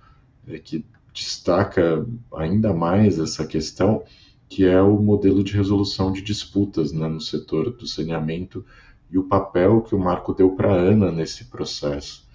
é, 0.49 0.59
que 0.59 0.85
destaca 1.13 2.07
ainda 2.35 2.73
mais 2.73 3.19
essa 3.19 3.47
questão, 3.47 4.05
que 4.49 4.65
é 4.65 4.81
o 4.81 5.01
modelo 5.01 5.43
de 5.45 5.53
resolução 5.55 6.13
de 6.13 6.23
disputas 6.23 6.93
né, 6.93 7.09
no 7.09 7.21
setor 7.21 7.71
do 7.71 7.87
saneamento 7.87 8.65
e 9.11 9.19
o 9.19 9.25
papel 9.25 9.83
que 9.83 9.95
o 9.95 9.99
Marco 9.99 10.33
deu 10.33 10.51
para 10.55 10.73
a 10.73 10.77
ANA 10.77 11.11
nesse 11.11 11.47
processo. 11.47 12.27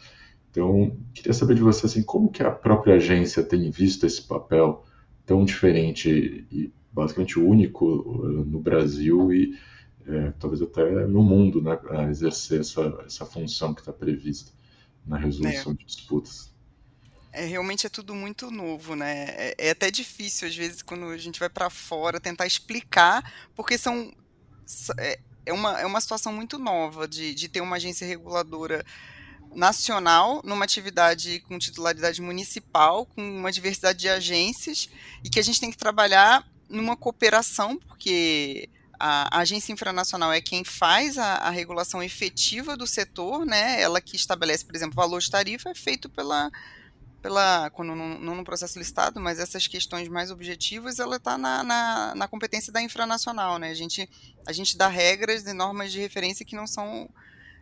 Então, 0.51 0.95
queria 1.13 1.33
saber 1.33 1.55
de 1.55 1.61
você 1.61 1.85
assim, 1.85 2.03
como 2.03 2.29
que 2.29 2.43
a 2.43 2.51
própria 2.51 2.95
agência 2.95 3.43
tem 3.43 3.71
visto 3.71 4.05
esse 4.05 4.21
papel 4.21 4.85
tão 5.25 5.43
diferente 5.43 6.45
e 6.51 6.71
basicamente 6.91 7.39
único 7.39 7.85
uh, 7.85 8.45
no 8.45 8.59
Brasil 8.59 9.33
e 9.33 9.57
é, 10.05 10.31
talvez 10.37 10.61
até 10.61 11.07
no 11.07 11.23
mundo, 11.23 11.61
né, 11.61 11.79
a 11.89 12.03
exercer 12.09 12.59
essa, 12.59 13.03
essa 13.05 13.25
função 13.25 13.73
que 13.73 13.81
está 13.81 13.91
prevista 13.91 14.51
na 15.05 15.17
resolução 15.17 15.71
é. 15.71 15.75
de 15.75 15.85
disputas. 15.85 16.52
É, 17.33 17.45
realmente 17.45 17.87
é 17.87 17.89
tudo 17.89 18.13
muito 18.13 18.51
novo, 18.51 18.95
né? 18.95 19.25
É, 19.29 19.55
é 19.57 19.69
até 19.71 19.89
difícil, 19.89 20.47
às 20.47 20.55
vezes, 20.55 20.83
quando 20.83 21.07
a 21.07 21.17
gente 21.17 21.39
vai 21.39 21.49
para 21.49 21.69
fora, 21.69 22.19
tentar 22.19 22.45
explicar, 22.45 23.49
porque 23.55 23.77
são. 23.77 24.13
É, 24.99 25.19
é 25.45 25.51
uma, 25.51 25.81
é 25.81 25.85
uma 25.85 25.99
situação 25.99 26.31
muito 26.31 26.57
nova 26.57 27.07
de, 27.07 27.33
de 27.33 27.49
ter 27.49 27.59
uma 27.59 27.75
agência 27.75 28.07
reguladora 28.07 28.85
nacional 29.53 30.41
numa 30.43 30.63
atividade 30.63 31.39
com 31.41 31.59
titularidade 31.59 32.21
municipal, 32.21 33.05
com 33.05 33.21
uma 33.21 33.51
diversidade 33.51 33.99
de 33.99 34.09
agências, 34.09 34.89
e 35.23 35.29
que 35.29 35.39
a 35.39 35.43
gente 35.43 35.59
tem 35.59 35.71
que 35.71 35.77
trabalhar 35.77 36.47
numa 36.69 36.95
cooperação, 36.95 37.77
porque 37.77 38.69
a, 38.99 39.39
agência 39.39 39.73
infranacional 39.73 40.31
é 40.31 40.39
quem 40.39 40.63
faz 40.63 41.17
a, 41.17 41.35
a, 41.35 41.49
regulação 41.49 42.01
efetiva 42.01 42.77
do 42.77 42.87
setor, 42.87 43.45
né? 43.45 43.81
Ela 43.81 43.99
que 43.99 44.15
estabelece, 44.15 44.65
por 44.65 44.75
exemplo, 44.75 44.95
valor 44.95 45.19
de 45.19 45.29
tarifa 45.29 45.69
é 45.69 45.75
feito 45.75 46.09
pela, 46.09 46.51
pela 47.23 47.69
quando 47.69 47.95
não, 47.95 48.19
no 48.19 48.43
processo 48.43 48.77
listado, 48.77 49.19
mas 49.21 49.39
essas 49.39 49.65
questões 49.65 50.09
mais 50.09 50.29
objetivas, 50.29 50.99
ela 50.99 51.15
está 51.15 51.37
na, 51.37 51.63
na, 51.63 52.13
na, 52.13 52.27
competência 52.27 52.71
da 52.71 52.81
infranacional, 52.81 53.57
né? 53.57 53.69
A 53.69 53.73
gente, 53.73 54.09
a 54.45 54.51
gente 54.51 54.77
dá 54.77 54.89
regras 54.89 55.47
e 55.47 55.53
normas 55.53 55.93
de 55.93 55.99
referência 55.99 56.45
que 56.45 56.53
não 56.53 56.67
são 56.67 57.09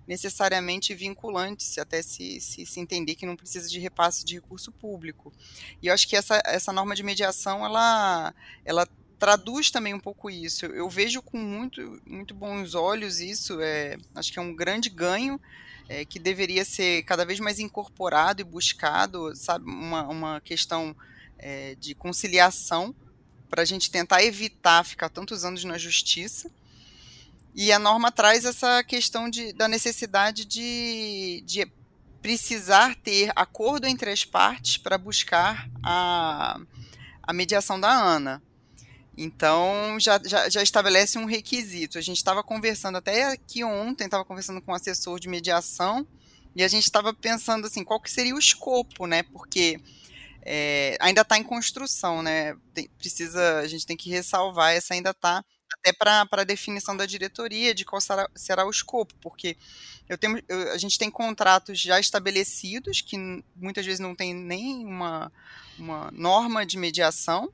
necessariamente 0.08 0.96
vinculantes, 0.96 1.78
até 1.78 2.02
se, 2.02 2.42
se, 2.42 2.66
se, 2.66 2.80
entender 2.80 3.14
que 3.14 3.26
não 3.26 3.36
precisa 3.36 3.70
de 3.70 3.80
repasse 3.80 4.26
de 4.26 4.34
recurso 4.34 4.72
público. 4.72 5.32
E 5.80 5.88
eu 5.88 5.94
acho 5.94 6.08
que 6.08 6.16
essa, 6.16 6.42
essa 6.44 6.74
norma 6.74 6.96
de 6.96 7.04
mediação, 7.04 7.64
ela, 7.64 8.34
ela 8.66 8.88
traduz 9.20 9.70
também 9.70 9.94
um 9.94 10.00
pouco 10.00 10.28
isso. 10.28 10.66
Eu 10.66 10.90
vejo 10.90 11.22
com 11.22 11.38
muito, 11.38 12.02
muito 12.04 12.34
bons 12.34 12.74
olhos 12.74 13.20
isso, 13.20 13.62
é, 13.62 13.96
acho 14.16 14.34
que 14.34 14.40
é 14.40 14.42
um 14.42 14.56
grande 14.56 14.90
ganho, 14.90 15.40
é, 15.92 16.06
que 16.06 16.18
deveria 16.18 16.64
ser 16.64 17.04
cada 17.04 17.26
vez 17.26 17.38
mais 17.42 17.60
incorporado 17.60 18.40
e 18.40 18.46
buscado, 18.46 19.36
sabe, 19.36 19.66
uma, 19.70 20.08
uma 20.08 20.40
questão 20.40 20.96
é, 21.38 21.76
de 21.76 21.94
conciliação 21.94 22.96
para 23.50 23.64
a 23.64 23.66
gente 23.66 23.92
tentar 23.92 24.24
evitar 24.24 24.86
ficar 24.86 25.10
tantos 25.10 25.44
anos 25.44 25.66
na 25.66 25.78
justiça. 25.78 26.50
E 27.54 27.74
a 27.74 27.78
norma 27.78 28.10
traz 28.10 28.46
essa 28.46 28.82
questão 28.86 29.30
de, 29.30 29.52
da 29.52 29.68
necessidade 29.68 30.46
de, 30.46 31.44
de 31.46 31.70
precisar 32.22 32.96
ter 32.96 33.30
acordo 33.36 33.86
entre 33.86 34.10
as 34.12 34.24
partes 34.24 34.78
para 34.78 34.98
buscar 34.98 35.70
a, 35.84 36.58
a 37.22 37.34
mediação 37.34 37.78
da 37.78 37.92
ANA. 37.92 38.42
Então, 39.24 40.00
já, 40.00 40.20
já, 40.26 40.50
já, 40.50 40.64
estabelece 40.64 41.20
um 41.20 41.26
requisito. 41.26 42.00
A 42.00 42.02
gente 42.02 42.18
estava 42.18 42.42
conversando 42.42 42.98
até 42.98 43.26
aqui 43.26 43.64
ontem, 43.64 44.06
estava 44.06 44.26
conversando 44.26 44.60
com 44.60 44.72
um 44.72 44.76
assessor 44.76 45.20
de 45.20 45.30
mediação, 45.30 46.08
e 46.56 46.64
a 46.64 46.68
gente 46.68 46.86
estava 46.86 47.14
pensando 47.14 47.68
assim, 47.68 47.84
qual 47.84 48.02
que 48.02 48.10
seria 48.10 48.34
o 48.34 48.40
escopo, 48.40 49.06
né? 49.06 49.22
Porque 49.22 49.80
é, 50.42 50.98
ainda 51.00 51.22
está 51.22 51.38
em 51.38 51.44
construção, 51.44 52.24
né? 52.24 52.56
Tem, 52.74 52.90
precisa, 52.98 53.60
a 53.60 53.68
gente 53.68 53.86
tem 53.86 53.96
que 53.96 54.10
ressalvar, 54.10 54.74
essa 54.74 54.96
ainda 54.96 55.12
está 55.12 55.46
até 55.78 55.94
para 55.94 56.28
a 56.30 56.44
definição 56.44 56.98
da 56.98 57.06
diretoria 57.06 57.76
de 57.76 57.86
qual 57.86 58.02
será, 58.02 58.28
será 58.36 58.66
o 58.66 58.72
escopo, 58.72 59.14
porque 59.22 59.56
eu 60.10 60.18
tenho, 60.18 60.42
eu, 60.50 60.72
a 60.74 60.78
gente 60.80 60.98
tem 60.98 61.12
contratos 61.12 61.80
já 61.80 62.00
estabelecidos 62.00 63.02
que 63.02 63.18
muitas 63.56 63.86
vezes 63.86 64.00
não 64.00 64.16
tem 64.16 64.34
nem 64.34 64.84
uma, 64.84 65.32
uma 65.78 66.10
norma 66.12 66.66
de 66.66 66.78
mediação, 66.78 67.54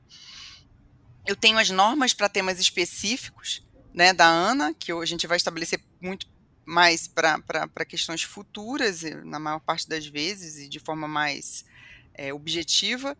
eu 1.28 1.36
tenho 1.36 1.58
as 1.58 1.68
normas 1.68 2.14
para 2.14 2.26
temas 2.26 2.58
específicos, 2.58 3.62
né, 3.92 4.14
da 4.14 4.26
ANA, 4.26 4.72
que 4.72 4.90
a 4.90 5.04
gente 5.04 5.26
vai 5.26 5.36
estabelecer 5.36 5.78
muito 6.00 6.26
mais 6.64 7.06
para 7.06 7.84
questões 7.86 8.22
futuras, 8.22 9.02
na 9.24 9.38
maior 9.38 9.60
parte 9.60 9.86
das 9.86 10.06
vezes, 10.06 10.56
e 10.56 10.68
de 10.68 10.80
forma 10.80 11.06
mais 11.06 11.66
é, 12.14 12.32
objetiva. 12.32 13.14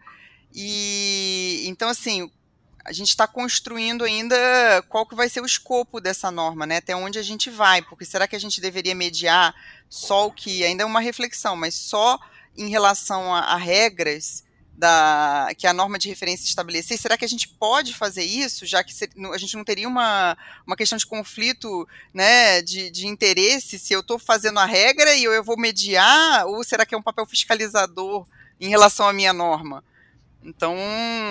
E 0.54 1.64
então, 1.66 1.90
assim, 1.90 2.30
a 2.82 2.92
gente 2.92 3.10
está 3.10 3.26
construindo 3.26 4.04
ainda 4.04 4.36
qual 4.88 5.06
que 5.06 5.14
vai 5.14 5.28
ser 5.28 5.42
o 5.42 5.46
escopo 5.46 6.00
dessa 6.00 6.30
norma, 6.30 6.64
né? 6.64 6.78
Até 6.78 6.96
onde 6.96 7.18
a 7.18 7.22
gente 7.22 7.50
vai, 7.50 7.82
porque 7.82 8.06
será 8.06 8.26
que 8.26 8.36
a 8.36 8.40
gente 8.40 8.58
deveria 8.58 8.94
mediar 8.94 9.54
só 9.90 10.28
o 10.28 10.32
que 10.32 10.64
ainda 10.64 10.82
é 10.82 10.86
uma 10.86 11.00
reflexão, 11.00 11.54
mas 11.54 11.74
só 11.74 12.18
em 12.56 12.70
relação 12.70 13.34
a, 13.34 13.40
a 13.40 13.56
regras 13.56 14.47
da, 14.78 15.48
que 15.58 15.66
a 15.66 15.72
norma 15.72 15.98
de 15.98 16.08
referência 16.08 16.44
estabelecer, 16.44 16.96
será 16.96 17.18
que 17.18 17.24
a 17.24 17.28
gente 17.28 17.48
pode 17.48 17.92
fazer 17.92 18.22
isso, 18.22 18.64
já 18.64 18.84
que 18.84 18.94
a 19.32 19.36
gente 19.36 19.56
não 19.56 19.64
teria 19.64 19.88
uma, 19.88 20.38
uma 20.64 20.76
questão 20.76 20.96
de 20.96 21.04
conflito 21.04 21.86
né, 22.14 22.62
de, 22.62 22.88
de 22.88 23.08
interesse 23.08 23.76
se 23.76 23.92
eu 23.92 24.00
estou 24.00 24.20
fazendo 24.20 24.60
a 24.60 24.64
regra 24.64 25.16
e 25.16 25.24
eu, 25.24 25.32
eu 25.32 25.42
vou 25.42 25.58
mediar, 25.58 26.46
ou 26.46 26.62
será 26.62 26.86
que 26.86 26.94
é 26.94 26.98
um 26.98 27.02
papel 27.02 27.26
fiscalizador 27.26 28.24
em 28.60 28.68
relação 28.68 29.08
à 29.08 29.12
minha 29.12 29.32
norma? 29.32 29.82
Então, 30.44 30.76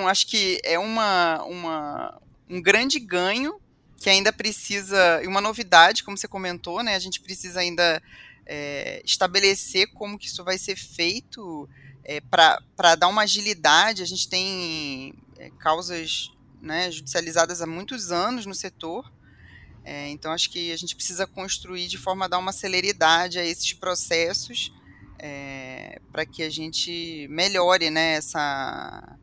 acho 0.10 0.28
que 0.28 0.60
é 0.66 0.78
uma, 0.78 1.42
uma, 1.44 2.22
um 2.50 2.62
grande 2.62 3.00
ganho 3.00 3.62
que 3.98 4.10
ainda 4.10 4.34
precisa, 4.34 5.24
e 5.24 5.28
uma 5.28 5.40
novidade, 5.40 6.04
como 6.04 6.18
você 6.18 6.28
comentou, 6.28 6.84
né, 6.84 6.96
a 6.96 7.00
gente 7.00 7.22
precisa 7.22 7.62
ainda 7.62 8.04
é, 8.46 9.02
estabelecer 9.06 9.88
como 9.94 10.20
que 10.20 10.28
isso 10.28 10.44
vai 10.44 10.58
ser 10.58 10.76
feito, 10.76 11.68
é, 12.08 12.22
para 12.22 12.96
dar 12.96 13.10
uma 13.10 13.24
agilidade, 13.24 14.02
a 14.02 14.06
gente 14.06 14.30
tem 14.30 15.14
é, 15.38 15.52
causas 15.60 16.32
né, 16.62 16.90
judicializadas 16.90 17.62
há 17.62 17.68
muitos 17.68 18.12
anos 18.12 18.46
no 18.46 18.56
setor, 18.56 19.12
é, 19.84 20.10
então 20.10 20.32
acho 20.32 20.50
que 20.50 20.72
a 20.72 20.78
gente 20.78 20.96
precisa 20.96 21.28
construir 21.28 21.88
de 21.88 21.98
forma 21.98 22.26
a 22.26 22.28
dar 22.28 22.38
uma 22.38 22.54
celeridade 22.54 23.38
a 23.38 23.46
esses 23.46 23.74
processos 23.74 24.74
é, 25.20 26.02
para 26.12 26.26
que 26.26 26.44
a 26.44 26.50
gente 26.50 27.28
melhore 27.30 27.90
né, 27.90 28.14
essa, 28.14 29.18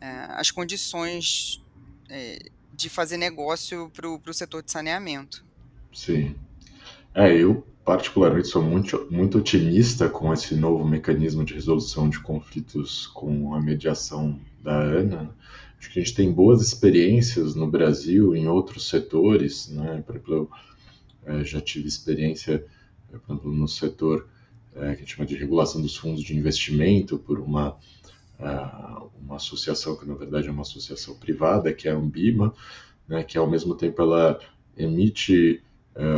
é, 0.00 0.06
as 0.30 0.50
condições 0.50 1.62
é, 2.08 2.38
de 2.72 2.88
fazer 2.88 3.18
negócio 3.18 3.90
para 3.90 4.08
o 4.08 4.34
setor 4.34 4.62
de 4.62 4.72
saneamento. 4.72 5.44
Sim. 5.92 6.34
É, 7.14 7.32
eu 7.34 7.66
particularmente 7.84 8.48
sou 8.48 8.62
muito, 8.62 9.06
muito 9.10 9.38
otimista 9.38 10.08
com 10.08 10.32
esse 10.32 10.54
novo 10.54 10.84
mecanismo 10.86 11.44
de 11.44 11.54
resolução 11.54 12.08
de 12.08 12.20
conflitos 12.20 13.06
com 13.06 13.54
a 13.54 13.60
mediação 13.60 14.38
da 14.62 14.76
ANA. 14.76 15.34
Acho 15.78 15.90
que 15.90 15.98
a 15.98 16.02
gente 16.02 16.14
tem 16.14 16.30
boas 16.30 16.60
experiências 16.60 17.54
no 17.54 17.66
Brasil, 17.66 18.36
em 18.36 18.46
outros 18.46 18.88
setores, 18.88 19.68
né? 19.70 20.02
Por 20.06 20.14
exemplo, 20.14 20.34
eu 20.34 21.40
é, 21.40 21.44
já 21.44 21.60
tive 21.60 21.88
experiência, 21.88 22.64
é, 23.12 23.16
por 23.16 23.32
exemplo, 23.32 23.52
no 23.52 23.66
setor 23.66 24.28
é, 24.74 24.80
que 24.80 24.86
a 24.86 24.94
gente 24.96 25.14
chama 25.14 25.26
de 25.26 25.36
regulação 25.36 25.80
dos 25.80 25.96
fundos 25.96 26.22
de 26.22 26.36
investimento 26.36 27.18
por 27.18 27.40
uma, 27.40 27.70
uh, 28.38 29.10
uma 29.20 29.36
associação 29.36 29.96
que 29.96 30.06
na 30.06 30.14
verdade 30.14 30.48
é 30.48 30.50
uma 30.50 30.62
associação 30.62 31.14
privada, 31.16 31.72
que 31.72 31.88
é 31.88 31.92
a 31.92 31.96
Ambima, 31.96 32.54
né? 33.08 33.24
Que 33.24 33.38
ao 33.38 33.48
mesmo 33.48 33.74
tempo 33.74 34.02
ela 34.02 34.38
emite 34.76 35.62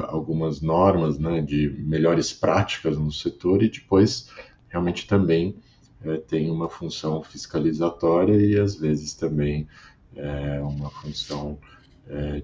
algumas 0.09 0.61
normas 0.61 1.19
né, 1.19 1.41
de 1.41 1.69
melhores 1.79 2.33
práticas 2.33 2.99
no 2.99 3.11
setor 3.11 3.62
e 3.62 3.71
depois 3.71 4.29
realmente 4.69 5.07
também 5.07 5.57
uh, 6.05 6.19
tem 6.19 6.50
uma 6.50 6.69
função 6.69 7.23
fiscalizatória 7.23 8.35
e 8.35 8.59
às 8.59 8.75
vezes 8.75 9.14
também 9.14 9.69
uh, 10.17 10.67
uma 10.67 10.91
função 10.91 11.59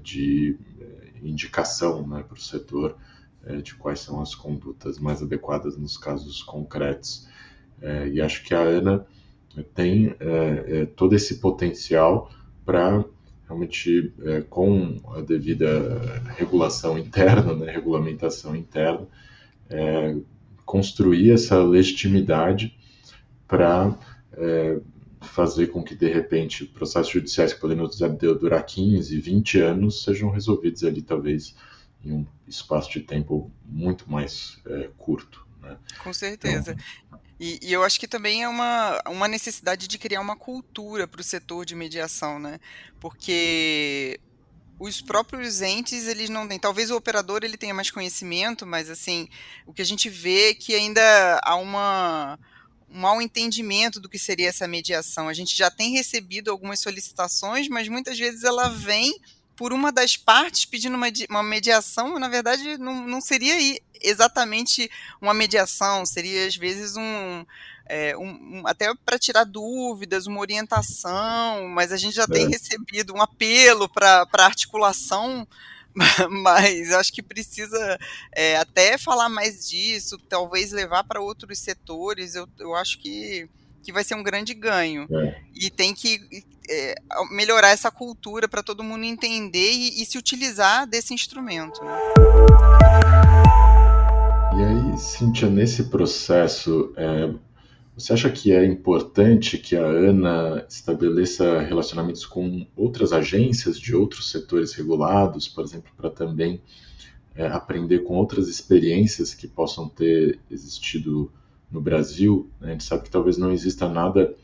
de 0.02 0.56
indicação 1.20 2.06
né, 2.06 2.22
para 2.22 2.38
o 2.38 2.40
setor 2.40 2.96
de 3.62 3.74
quais 3.74 3.98
são 3.98 4.22
as 4.22 4.32
condutas 4.32 5.00
mais 5.00 5.20
adequadas 5.20 5.76
nos 5.76 5.98
casos 5.98 6.42
concretos. 6.44 7.26
e 8.12 8.20
acho 8.20 8.44
que 8.44 8.54
a 8.54 8.62
ANA 8.62 9.04
tem 9.74 10.14
todo 10.94 11.16
esse 11.16 11.40
potencial 11.40 12.30
para 12.64 13.04
realmente 13.48 14.12
é, 14.22 14.42
com 14.42 15.00
a 15.14 15.22
devida 15.22 16.22
regulação 16.36 16.98
interna, 16.98 17.54
né, 17.54 17.72
regulamentação 17.72 18.54
interna, 18.54 19.08
é, 19.70 20.14
construir 20.66 21.32
essa 21.32 21.62
legitimidade 21.62 22.76
para 23.46 23.98
é, 24.34 24.78
fazer 25.22 25.68
com 25.68 25.82
que, 25.82 25.94
de 25.94 26.12
repente, 26.12 26.66
processos 26.66 27.10
judiciais 27.10 27.54
que 27.54 27.60
poderiam 27.60 27.88
durar 28.38 28.64
15, 28.64 29.18
20 29.18 29.60
anos 29.60 30.04
sejam 30.04 30.30
resolvidos 30.30 30.84
ali, 30.84 31.00
talvez, 31.00 31.56
em 32.04 32.12
um 32.12 32.26
espaço 32.46 32.90
de 32.92 33.00
tempo 33.00 33.50
muito 33.64 34.10
mais 34.10 34.60
é, 34.66 34.90
curto. 34.98 35.47
Né? 35.68 35.78
Com 36.02 36.12
certeza. 36.12 36.72
Então, 36.72 37.20
e, 37.40 37.58
e, 37.62 37.72
eu 37.72 37.84
acho 37.84 38.00
que 38.00 38.08
também 38.08 38.42
é 38.42 38.48
uma, 38.48 39.00
uma 39.06 39.28
necessidade 39.28 39.86
de 39.86 39.96
criar 39.96 40.20
uma 40.20 40.34
cultura 40.34 41.06
para 41.06 41.20
o 41.20 41.24
setor 41.24 41.64
de 41.64 41.74
mediação, 41.76 42.40
né? 42.40 42.58
Porque 42.98 44.18
os 44.78 45.00
próprios 45.00 45.62
entes, 45.62 46.08
eles 46.08 46.28
não 46.28 46.48
têm. 46.48 46.58
Talvez 46.58 46.90
o 46.90 46.96
operador 46.96 47.40
ele 47.44 47.56
tenha 47.56 47.74
mais 47.74 47.90
conhecimento, 47.90 48.66
mas 48.66 48.90
assim, 48.90 49.28
o 49.66 49.72
que 49.72 49.82
a 49.82 49.84
gente 49.84 50.08
vê 50.08 50.50
é 50.50 50.54
que 50.54 50.74
ainda 50.74 51.40
há 51.44 51.54
uma 51.56 52.38
um 52.90 53.00
mal 53.00 53.20
entendimento 53.20 54.00
do 54.00 54.08
que 54.08 54.18
seria 54.18 54.48
essa 54.48 54.66
mediação. 54.66 55.28
A 55.28 55.34
gente 55.34 55.54
já 55.54 55.70
tem 55.70 55.92
recebido 55.92 56.50
algumas 56.50 56.80
solicitações, 56.80 57.68
mas 57.68 57.86
muitas 57.86 58.18
vezes 58.18 58.44
ela 58.44 58.68
vem 58.68 59.14
por 59.58 59.72
uma 59.72 59.90
das 59.90 60.16
partes 60.16 60.64
pedindo 60.64 60.96
uma, 60.96 61.08
uma 61.28 61.42
mediação, 61.42 62.16
na 62.16 62.28
verdade 62.28 62.78
não, 62.78 63.04
não 63.04 63.20
seria 63.20 63.76
exatamente 64.00 64.88
uma 65.20 65.34
mediação, 65.34 66.06
seria 66.06 66.46
às 66.46 66.54
vezes 66.54 66.96
um, 66.96 67.44
é, 67.84 68.16
um, 68.16 68.28
um, 68.28 68.62
até 68.64 68.94
para 69.04 69.18
tirar 69.18 69.42
dúvidas, 69.42 70.28
uma 70.28 70.38
orientação, 70.38 71.66
mas 71.70 71.90
a 71.90 71.96
gente 71.96 72.14
já 72.14 72.22
é. 72.22 72.28
tem 72.28 72.48
recebido 72.48 73.12
um 73.12 73.20
apelo 73.20 73.88
para 73.88 74.28
articulação 74.34 75.46
mas 76.30 76.92
acho 76.92 77.12
que 77.12 77.22
precisa 77.22 77.98
é, 78.30 78.56
até 78.58 78.96
falar 78.96 79.28
mais 79.28 79.68
disso, 79.68 80.16
talvez 80.28 80.70
levar 80.70 81.02
para 81.02 81.20
outros 81.20 81.58
setores. 81.58 82.36
Eu, 82.36 82.48
eu 82.60 82.72
acho 82.76 83.00
que, 83.00 83.48
que 83.82 83.92
vai 83.92 84.04
ser 84.04 84.14
um 84.14 84.22
grande 84.22 84.54
ganho. 84.54 85.08
É. 85.10 85.42
E 85.52 85.68
tem 85.68 85.92
que 85.92 86.44
é, 86.68 86.94
melhorar 87.30 87.70
essa 87.70 87.90
cultura 87.90 88.48
para 88.48 88.62
todo 88.62 88.84
mundo 88.84 89.04
entender 89.04 89.72
e, 89.72 90.02
e, 90.02 90.06
se 90.06 90.18
utilizar 90.18 90.86
desse 90.86 91.14
instrumento. 91.14 91.82
Né? 91.82 91.98
E 94.56 94.64
aí, 94.64 94.98
Cíntia, 94.98 95.48
nesse 95.48 95.84
processo, 95.84 96.92
é, 96.96 97.32
você 97.96 98.12
acha 98.12 98.30
que 98.30 98.52
é 98.52 98.64
importante 98.64 99.58
que 99.58 99.76
a 99.76 99.84
ANA 99.84 100.64
estabeleça 100.68 101.60
relacionamentos 101.60 102.24
com 102.24 102.66
outras 102.76 103.12
agências 103.12 103.78
de 103.78 103.94
outros 103.94 104.30
setores 104.30 104.72
regulados, 104.74 105.48
por 105.48 105.64
exemplo, 105.64 105.90
para 105.96 106.10
também 106.10 106.60
é, 107.34 107.46
aprender 107.46 108.00
com 108.00 108.14
outras 108.14 108.48
experiências 108.48 109.34
que 109.34 109.48
possam 109.48 109.88
ter 109.88 110.38
existido 110.50 111.32
no 111.70 111.80
Brasil? 111.80 112.48
Né? 112.60 112.68
A 112.68 112.72
gente 112.72 112.84
sabe 112.84 113.04
que 113.04 113.10
talvez 113.10 113.36
não 113.36 113.52
exista 113.52 113.88
nada 113.88 114.34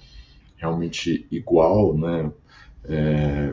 realmente 0.57 1.27
igual, 1.31 1.97
né? 1.97 2.31
É, 2.87 3.51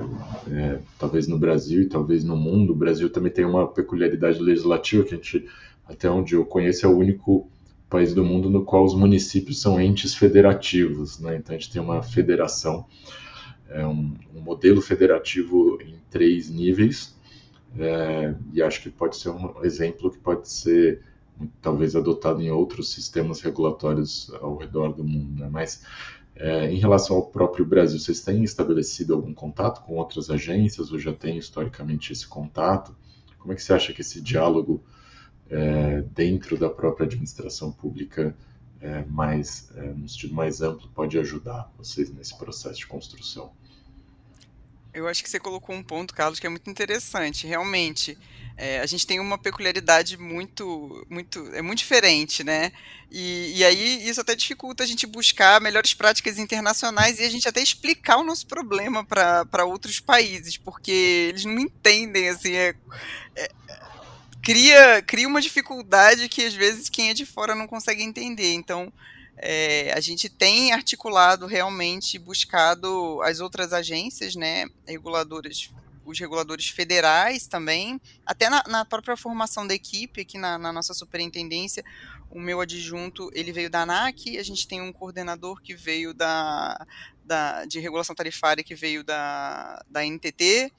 é, 0.52 0.80
talvez 1.00 1.26
no 1.26 1.40
Brasil 1.40 1.82
e 1.82 1.86
talvez 1.86 2.24
no 2.24 2.36
mundo. 2.36 2.74
O 2.74 2.76
Brasil 2.76 3.10
também 3.10 3.32
tem 3.32 3.46
uma 3.46 3.68
peculiaridade 3.68 4.40
legislativa 4.40 5.04
que 5.04 5.14
a 5.14 5.18
gente, 5.18 5.48
até 5.86 6.10
onde 6.10 6.36
eu 6.36 6.46
conheço, 6.46 6.86
é 6.86 6.90
o 6.90 6.98
único 6.98 7.50
país 7.90 8.14
do 8.14 8.24
mundo 8.24 8.50
no 8.50 8.64
qual 8.64 8.86
os 8.86 8.96
municípios 8.96 9.62
são 9.62 9.80
entes 9.80 10.16
federativos, 10.16 11.20
né? 11.20 11.36
Então 11.36 11.56
a 11.56 11.60
gente 11.60 11.72
tem 11.72 11.82
uma 11.82 12.02
federação, 12.02 12.86
é 13.70 13.86
um, 13.86 14.16
um 14.34 14.42
modelo 14.42 14.82
federativo 14.82 15.78
em 15.82 15.96
três 16.10 16.50
níveis, 16.50 17.14
é, 17.78 18.34
e 18.54 18.62
acho 18.62 18.82
que 18.82 18.90
pode 18.90 19.18
ser 19.18 19.30
um 19.30 19.64
exemplo 19.64 20.10
que 20.10 20.18
pode 20.18 20.50
ser 20.50 21.02
talvez 21.62 21.96
adotado 21.96 22.42
em 22.42 22.52
outros 22.52 22.92
sistemas 22.92 23.42
regulatórios 23.42 24.32
ao 24.42 24.58
redor 24.58 24.94
do 24.94 25.04
mundo, 25.04 25.42
né? 25.42 25.50
Mas 25.52 25.84
é, 26.42 26.72
em 26.72 26.80
relação 26.80 27.18
ao 27.18 27.28
próprio 27.28 27.64
Brasil, 27.64 28.00
vocês 28.00 28.22
têm 28.22 28.44
estabelecido 28.44 29.14
algum 29.14 29.32
contato 29.32 29.84
com 29.84 29.98
outras 29.98 30.28
agências 30.28 30.92
ou 30.92 30.98
já 30.98 31.14
têm 31.14 31.38
historicamente 31.38 32.12
esse 32.12 32.28
contato? 32.28 32.96
Como 33.38 33.54
é 33.54 33.56
que 33.56 33.62
você 33.62 33.74
acha 33.74 33.94
que 33.94 34.02
esse 34.02 34.20
diálogo 34.20 34.84
é, 35.48 36.02
dentro 36.02 36.58
da 36.58 36.68
própria 36.68 37.06
administração 37.06 37.72
pública, 37.72 38.36
é, 38.80 39.06
mais, 39.06 39.72
é, 39.76 39.94
no 39.94 40.10
sentido 40.10 40.34
mais 40.34 40.64
amplo, 40.64 40.90
pode 40.96 41.20
ajudar 41.20 41.72
vocês 41.78 42.12
nesse 42.12 42.36
processo 42.36 42.80
de 42.80 42.88
construção? 42.88 43.52
Eu 44.94 45.08
acho 45.08 45.24
que 45.24 45.30
você 45.30 45.40
colocou 45.40 45.74
um 45.76 45.84
ponto, 45.84 46.14
Carlos, 46.14 46.40
que 46.40 46.46
é 46.46 46.50
muito 46.50 46.70
interessante. 46.70 47.48
Realmente, 47.48 48.18
é, 48.58 48.80
a 48.80 48.86
gente 48.86 49.08
tem 49.08 49.20
uma 49.20 49.38
peculiaridade 49.38 50.18
muito, 50.18 51.06
muito, 51.10 51.40
é 51.54 51.62
muito 51.62 51.80
diferente, 51.80 52.44
né? 52.44 52.72
E, 53.10 53.54
e 53.56 53.64
aí 53.64 54.08
isso 54.08 54.20
até 54.20 54.36
dificulta 54.36 54.84
a 54.84 54.88
gente 54.88 55.08
buscar 55.08 55.62
melhores 55.62 55.94
práticas 55.94 56.38
internacionais 56.38 57.20
e 57.20 57.24
a 57.24 57.30
gente 57.30 57.48
até 57.48 57.62
explicar 57.62 58.18
o 58.18 58.24
nosso 58.24 58.46
problema 58.48 59.06
para 59.06 59.66
outros 59.66 60.00
países, 60.00 60.58
porque 60.58 61.28
eles 61.30 61.46
não 61.46 61.60
entendem, 61.60 62.30
assim, 62.30 62.54
é, 62.54 62.76
é, 63.36 63.52
cria, 64.44 65.02
cria 65.02 65.28
uma 65.28 65.42
dificuldade 65.42 66.28
que 66.28 66.44
às 66.44 66.54
vezes 66.54 66.90
quem 66.90 67.10
é 67.10 67.14
de 67.14 67.26
fora 67.26 67.56
não 67.56 67.68
consegue 67.68 68.04
entender. 68.04 68.54
Então, 68.54 68.92
é, 69.38 69.92
a 69.94 70.00
gente 70.00 70.30
tem 70.30 70.72
articulado 70.72 71.46
realmente, 71.46 72.20
buscado 72.20 73.22
as 73.24 73.40
outras 73.40 73.74
agências, 73.74 74.36
né, 74.36 74.66
reguladoras 74.88 75.72
os 76.04 76.20
reguladores 76.20 76.68
federais 76.68 77.48
também, 77.48 78.02
até 78.26 78.50
na, 78.50 78.64
na 78.68 78.86
própria 78.86 79.16
formação 79.16 79.66
da 79.66 79.74
equipe 79.74 80.22
aqui 80.22 80.38
na, 80.38 80.58
na, 80.58 80.74
nossa 80.74 80.94
superintendência, 80.94 81.84
o 82.30 82.40
meu 82.40 82.62
adjunto 82.62 83.30
ele 83.34 83.52
veio 83.52 83.70
da 83.70 83.82
ANAC, 83.82 84.38
a 84.38 84.44
gente 84.44 84.68
tem 84.68 84.82
um 84.82 84.92
coordenador 84.92 85.62
que 85.62 85.76
veio 85.76 86.14
da, 86.14 86.86
da 87.24 87.66
de 87.66 87.80
regulação 87.80 88.16
tarifária 88.16 88.64
que 88.64 88.76
veio 88.76 89.04
da, 89.04 89.84
da 89.90 90.04
NTT, 90.04 90.72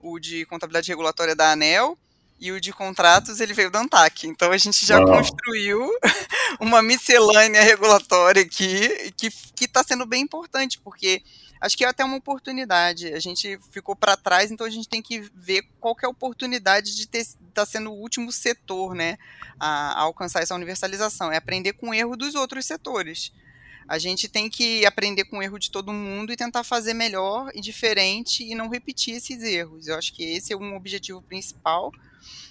o 0.00 0.18
de 0.18 0.46
contabilidade 0.46 0.88
regulatória 0.88 1.34
da 1.34 1.52
ANEL, 1.52 1.98
e 2.40 2.52
o 2.52 2.60
de 2.60 2.72
contratos 2.72 3.40
ele 3.40 3.52
veio 3.52 3.70
da 3.70 3.80
ANTAC. 3.80 4.26
Então 4.26 4.52
a 4.52 4.56
gente 4.56 4.86
já 4.86 4.98
Uau. 4.98 5.06
construiu 5.06 5.90
uma 6.60 6.82
miscelânea 6.82 7.62
regulatória 7.62 8.42
aqui 8.42 9.12
que 9.16 9.30
está 9.64 9.82
sendo 9.82 10.06
bem 10.06 10.22
importante, 10.22 10.78
porque 10.78 11.22
acho 11.60 11.76
que 11.76 11.84
é 11.84 11.88
até 11.88 12.04
uma 12.04 12.16
oportunidade. 12.16 13.12
A 13.12 13.18
gente 13.18 13.58
ficou 13.70 13.96
para 13.96 14.16
trás, 14.16 14.50
então 14.50 14.66
a 14.66 14.70
gente 14.70 14.88
tem 14.88 15.02
que 15.02 15.20
ver 15.34 15.62
qual 15.80 15.94
que 15.94 16.04
é 16.04 16.08
a 16.08 16.10
oportunidade 16.10 16.94
de 16.94 17.02
estar 17.02 17.34
tá 17.52 17.66
sendo 17.66 17.90
o 17.90 18.00
último 18.00 18.30
setor 18.30 18.94
né, 18.94 19.18
a, 19.58 19.92
a, 19.92 20.00
alcançar 20.02 20.42
essa 20.42 20.54
universalização. 20.54 21.32
É 21.32 21.36
aprender 21.36 21.72
com 21.72 21.90
o 21.90 21.94
erro 21.94 22.16
dos 22.16 22.34
outros 22.34 22.66
setores. 22.66 23.32
A 23.88 23.98
gente 23.98 24.28
tem 24.28 24.50
que 24.50 24.84
aprender 24.84 25.24
com 25.24 25.38
o 25.38 25.42
erro 25.42 25.58
de 25.58 25.70
todo 25.70 25.94
mundo 25.94 26.30
e 26.30 26.36
tentar 26.36 26.62
fazer 26.62 26.92
melhor 26.92 27.50
e 27.54 27.60
diferente 27.60 28.44
e 28.44 28.54
não 28.54 28.68
repetir 28.68 29.14
esses 29.14 29.42
erros. 29.42 29.88
Eu 29.88 29.96
acho 29.96 30.12
que 30.12 30.22
esse 30.22 30.52
é 30.52 30.56
um 30.56 30.76
objetivo 30.76 31.22
principal. 31.22 31.90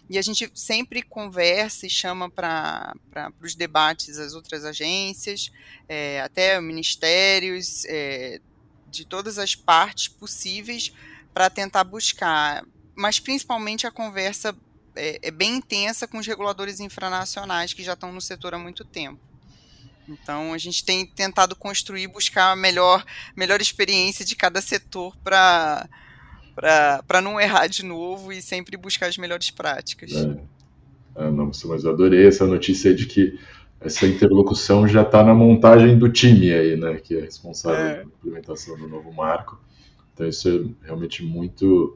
E 0.10 0.18
a 0.18 0.22
gente 0.22 0.50
sempre 0.54 1.02
conversa 1.02 1.86
e 1.86 1.90
chama 1.90 2.30
para 2.30 2.94
os 3.42 3.56
debates 3.56 4.18
as 4.18 4.34
outras 4.34 4.64
agências, 4.64 5.52
é, 5.88 6.22
até 6.22 6.60
ministérios, 6.62 7.84
é, 7.86 8.40
de 8.90 9.06
todas 9.06 9.38
as 9.38 9.54
partes 9.54 10.08
possíveis 10.08 10.94
para 11.34 11.50
tentar 11.50 11.84
buscar, 11.84 12.66
mas 12.96 13.20
principalmente 13.20 13.86
a 13.86 13.92
conversa 13.92 14.56
é, 14.96 15.20
é, 15.22 15.32
bem 15.32 15.58
intensa 15.58 16.08
com 16.08 16.18
os 16.18 16.26
reguladores 16.26 16.80
infranacionais 16.80 17.74
que 17.74 17.84
já 17.84 17.94
estão 17.94 18.12
no 18.12 18.22
setor 18.22 18.56
há 18.56 18.58
muito 18.58 18.84
tempo. 18.84 19.20
Então 20.08 20.54
a 20.54 20.58
gente 20.58 20.84
tem 20.84 21.06
tentado 21.06 21.56
construir, 21.56 22.08
buscar 22.08 22.52
a 22.52 22.56
melhor, 22.56 23.06
melhor 23.36 23.62
experiência 23.62 24.26
de 24.26 24.36
cada 24.36 24.62
setor 24.62 25.16
para 25.18 25.88
para 26.58 27.22
não 27.22 27.40
errar 27.40 27.68
de 27.68 27.86
novo 27.86 28.34
e 28.34 28.42
sempre 28.42 28.76
buscar 28.76 29.06
as 29.08 29.18
melhores 29.18 29.52
práticas. 29.52 30.12
É. 30.12 30.38
Ah, 31.16 31.30
não, 31.30 31.52
mas 31.66 31.86
adorei 31.86 32.26
essa 32.28 32.48
notícia 32.48 32.94
de 32.96 33.06
que 33.06 33.40
essa 33.80 34.08
interlocução 34.08 34.88
já 34.88 35.04
está 35.04 35.24
na 35.24 35.36
montagem 35.36 35.98
do 36.00 36.12
time 36.12 36.52
aí, 36.52 36.76
né, 36.76 36.96
que 36.96 37.16
é 37.16 37.22
responsável 37.22 37.86
é. 37.86 37.94
pela 37.98 38.06
implementação 38.06 38.76
do 38.76 38.88
novo 38.88 39.14
marco. 39.14 39.62
Então 40.14 40.28
isso 40.28 40.76
é 40.84 40.86
realmente 40.88 41.24
muito 41.24 41.96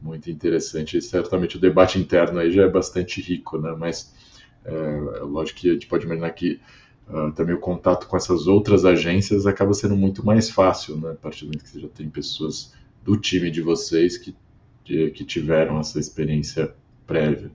muito 0.00 0.30
interessante. 0.30 0.96
E 0.96 1.02
certamente 1.02 1.56
o 1.56 1.60
debate 1.60 1.98
interno 1.98 2.38
aí 2.38 2.52
já 2.52 2.62
é 2.62 2.68
bastante 2.68 3.20
rico, 3.20 3.58
né? 3.58 3.74
Mas 3.76 4.14
é, 4.64 4.72
é 4.72 5.22
lógico 5.22 5.58
que 5.58 5.70
a 5.70 5.72
gente 5.72 5.88
pode 5.88 6.06
imaginar 6.06 6.30
que 6.30 6.60
uh, 7.08 7.32
também 7.32 7.56
o 7.56 7.58
contato 7.58 8.06
com 8.06 8.16
essas 8.16 8.46
outras 8.46 8.84
agências 8.84 9.44
acaba 9.44 9.74
sendo 9.74 9.96
muito 9.96 10.24
mais 10.24 10.48
fácil, 10.48 10.96
né? 10.98 11.10
A 11.10 11.14
partir 11.16 11.40
do 11.40 11.46
momento 11.46 11.64
que 11.64 11.70
você 11.70 11.80
já 11.80 11.88
tem 11.88 12.08
pessoas 12.08 12.72
do 13.08 13.16
time 13.16 13.50
de 13.50 13.62
vocês 13.62 14.18
que, 14.18 14.36
que 14.84 15.24
tiveram 15.24 15.80
essa 15.80 15.98
experiência 15.98 16.74
prévia. 17.06 17.50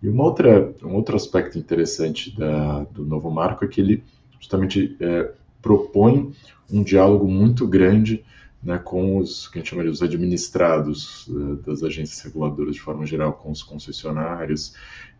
E 0.00 0.08
uma 0.08 0.22
outra, 0.22 0.72
um 0.84 0.94
outro 0.94 1.16
aspecto 1.16 1.58
interessante 1.58 2.30
da, 2.38 2.84
do 2.84 3.04
novo 3.04 3.28
marco 3.28 3.64
é 3.64 3.68
que 3.68 3.80
ele 3.80 4.04
justamente 4.38 4.96
é, 5.00 5.32
propõe 5.60 6.32
um 6.70 6.80
diálogo 6.84 7.26
muito 7.26 7.66
grande 7.66 8.24
né, 8.62 8.78
com 8.78 9.18
os 9.18 9.48
que 9.48 9.58
a 9.58 9.60
gente 9.60 9.70
chama 9.70 9.82
de 9.82 9.88
os 9.88 10.00
administrados 10.00 11.26
uh, 11.26 11.56
das 11.66 11.82
agências 11.82 12.20
reguladoras 12.20 12.76
de 12.76 12.80
forma 12.80 13.04
geral, 13.04 13.32
com 13.32 13.50
os 13.50 13.64
concessionários. 13.64 14.74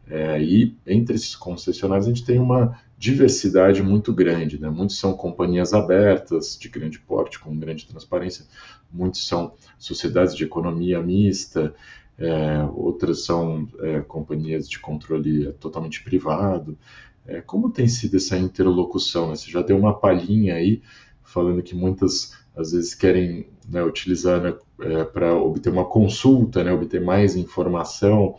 É, 0.09 0.41
e 0.41 0.77
entre 0.87 1.17
esses 1.17 1.35
concessionários 1.35 2.07
a 2.07 2.11
gente 2.11 2.25
tem 2.25 2.39
uma 2.39 2.79
diversidade 3.03 3.83
muito 3.83 4.13
grande. 4.13 4.61
Né? 4.61 4.71
Muitos 4.71 4.97
são 4.97 5.13
companhias 5.13 5.73
abertas, 5.73 6.57
de 6.57 6.69
grande 6.69 7.01
porte, 7.01 7.37
com 7.41 7.59
grande 7.59 7.85
transparência, 7.85 8.47
muitos 8.93 9.27
são 9.27 9.55
sociedades 9.77 10.37
de 10.37 10.45
economia 10.45 11.03
mista, 11.03 11.75
é, 12.17 12.63
outras 12.73 13.25
são 13.25 13.69
é, 13.81 14.01
companhias 14.03 14.71
de 14.71 14.79
controle 14.79 15.53
totalmente 15.55 16.05
privado. 16.05 16.79
É, 17.27 17.41
como 17.41 17.73
tem 17.73 17.89
sido 17.89 18.19
essa 18.19 18.39
interlocução? 18.39 19.31
Né? 19.31 19.35
Você 19.35 19.51
já 19.51 19.63
deu 19.63 19.77
uma 19.77 19.99
palhinha 19.99 20.55
aí, 20.55 20.81
falando 21.25 21.61
que 21.61 21.75
muitas 21.75 22.41
às 22.55 22.71
vezes 22.71 22.95
querem 22.95 23.49
né, 23.69 23.83
utilizar 23.83 24.41
né, 24.41 24.55
é, 24.81 25.05
para 25.05 25.35
obter 25.35 25.71
uma 25.71 25.87
consulta, 25.87 26.63
né, 26.63 26.73
obter 26.73 27.01
mais 27.01 27.35
informação. 27.35 28.37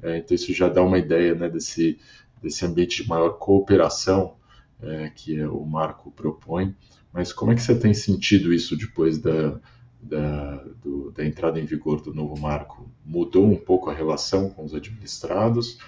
É, 0.00 0.18
então 0.18 0.36
isso 0.36 0.52
já 0.52 0.68
dá 0.68 0.82
uma 0.82 0.98
ideia 0.98 1.34
né, 1.34 1.48
desse, 1.48 1.98
desse 2.44 2.64
ambiente 2.66 3.02
de 3.02 3.08
maior 3.08 3.30
cooperação 3.38 4.34
é, 4.82 5.08
que 5.08 5.42
o 5.44 5.64
Marco 5.64 6.10
propõe. 6.10 6.76
Mas 7.10 7.32
como 7.32 7.52
é 7.52 7.54
que 7.54 7.62
você 7.62 7.74
tem 7.74 7.94
sentido 7.94 8.52
isso 8.52 8.76
depois 8.76 9.18
da, 9.18 9.58
da, 10.00 10.56
do, 10.82 11.10
da 11.10 11.24
entrada 11.24 11.58
em 11.58 11.64
vigor 11.64 12.02
do 12.02 12.12
novo 12.12 12.38
marco 12.38 12.86
mudou 13.04 13.46
um 13.46 13.56
pouco 13.56 13.88
a 13.88 13.94
relação 13.94 14.50
com 14.50 14.64
os 14.64 14.74
administrados? 14.74 15.78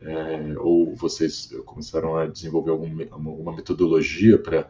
É, 0.00 0.54
ou 0.58 0.94
vocês 0.94 1.52
começaram 1.66 2.16
a 2.16 2.26
desenvolver 2.26 2.70
algum, 2.70 2.88
alguma 3.10 3.54
metodologia 3.54 4.38
para 4.38 4.68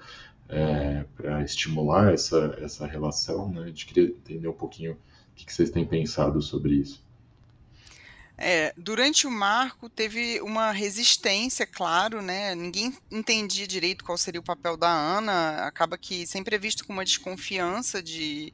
é, 0.48 1.04
para 1.14 1.42
estimular 1.44 2.12
essa, 2.12 2.56
essa 2.60 2.86
relação? 2.86 3.52
Né? 3.52 3.64
A 3.64 3.66
gente 3.66 3.86
queria 3.86 4.08
entender 4.08 4.48
um 4.48 4.54
pouquinho 4.54 4.92
o 4.92 4.96
que, 5.34 5.44
que 5.44 5.52
vocês 5.52 5.70
têm 5.70 5.84
pensado 5.84 6.40
sobre 6.40 6.76
isso. 6.76 7.06
É, 8.40 8.72
durante 8.76 9.26
o 9.26 9.30
marco 9.30 9.90
teve 9.90 10.40
uma 10.42 10.70
resistência, 10.70 11.66
claro, 11.66 12.22
né? 12.22 12.54
Ninguém 12.54 12.96
entendia 13.10 13.66
direito 13.66 14.04
qual 14.04 14.16
seria 14.16 14.40
o 14.40 14.44
papel 14.44 14.76
da 14.76 14.88
Ana. 14.88 15.66
Acaba 15.66 15.98
que 15.98 16.24
sempre 16.24 16.54
é 16.54 16.58
visto 16.58 16.86
com 16.86 16.92
uma 16.92 17.04
desconfiança 17.04 18.00
de, 18.00 18.52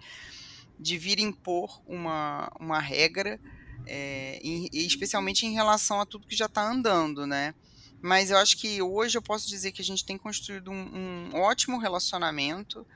de 0.81 0.97
vir 0.97 1.19
impor 1.19 1.83
uma, 1.87 2.51
uma 2.59 2.81
regra, 2.81 3.39
é, 3.87 4.41
em, 4.43 4.71
especialmente 4.73 5.45
em 5.45 5.53
relação 5.53 6.01
a 6.01 6.07
tudo 6.07 6.27
que 6.27 6.35
já 6.35 6.47
está 6.47 6.63
andando, 6.67 7.27
né? 7.27 7.55
Mas 8.01 8.31
eu 8.31 8.39
acho 8.39 8.57
que 8.57 8.81
hoje 8.81 9.19
eu 9.19 9.23
posso 9.23 9.47
dizer 9.47 9.73
que 9.73 9.83
a 9.83 9.85
gente 9.85 10.05
tem 10.05 10.17
construído 10.17 10.71
um, 10.71 11.31
um 11.35 11.41
ótimo 11.41 11.79
relacionamento, 11.79 12.87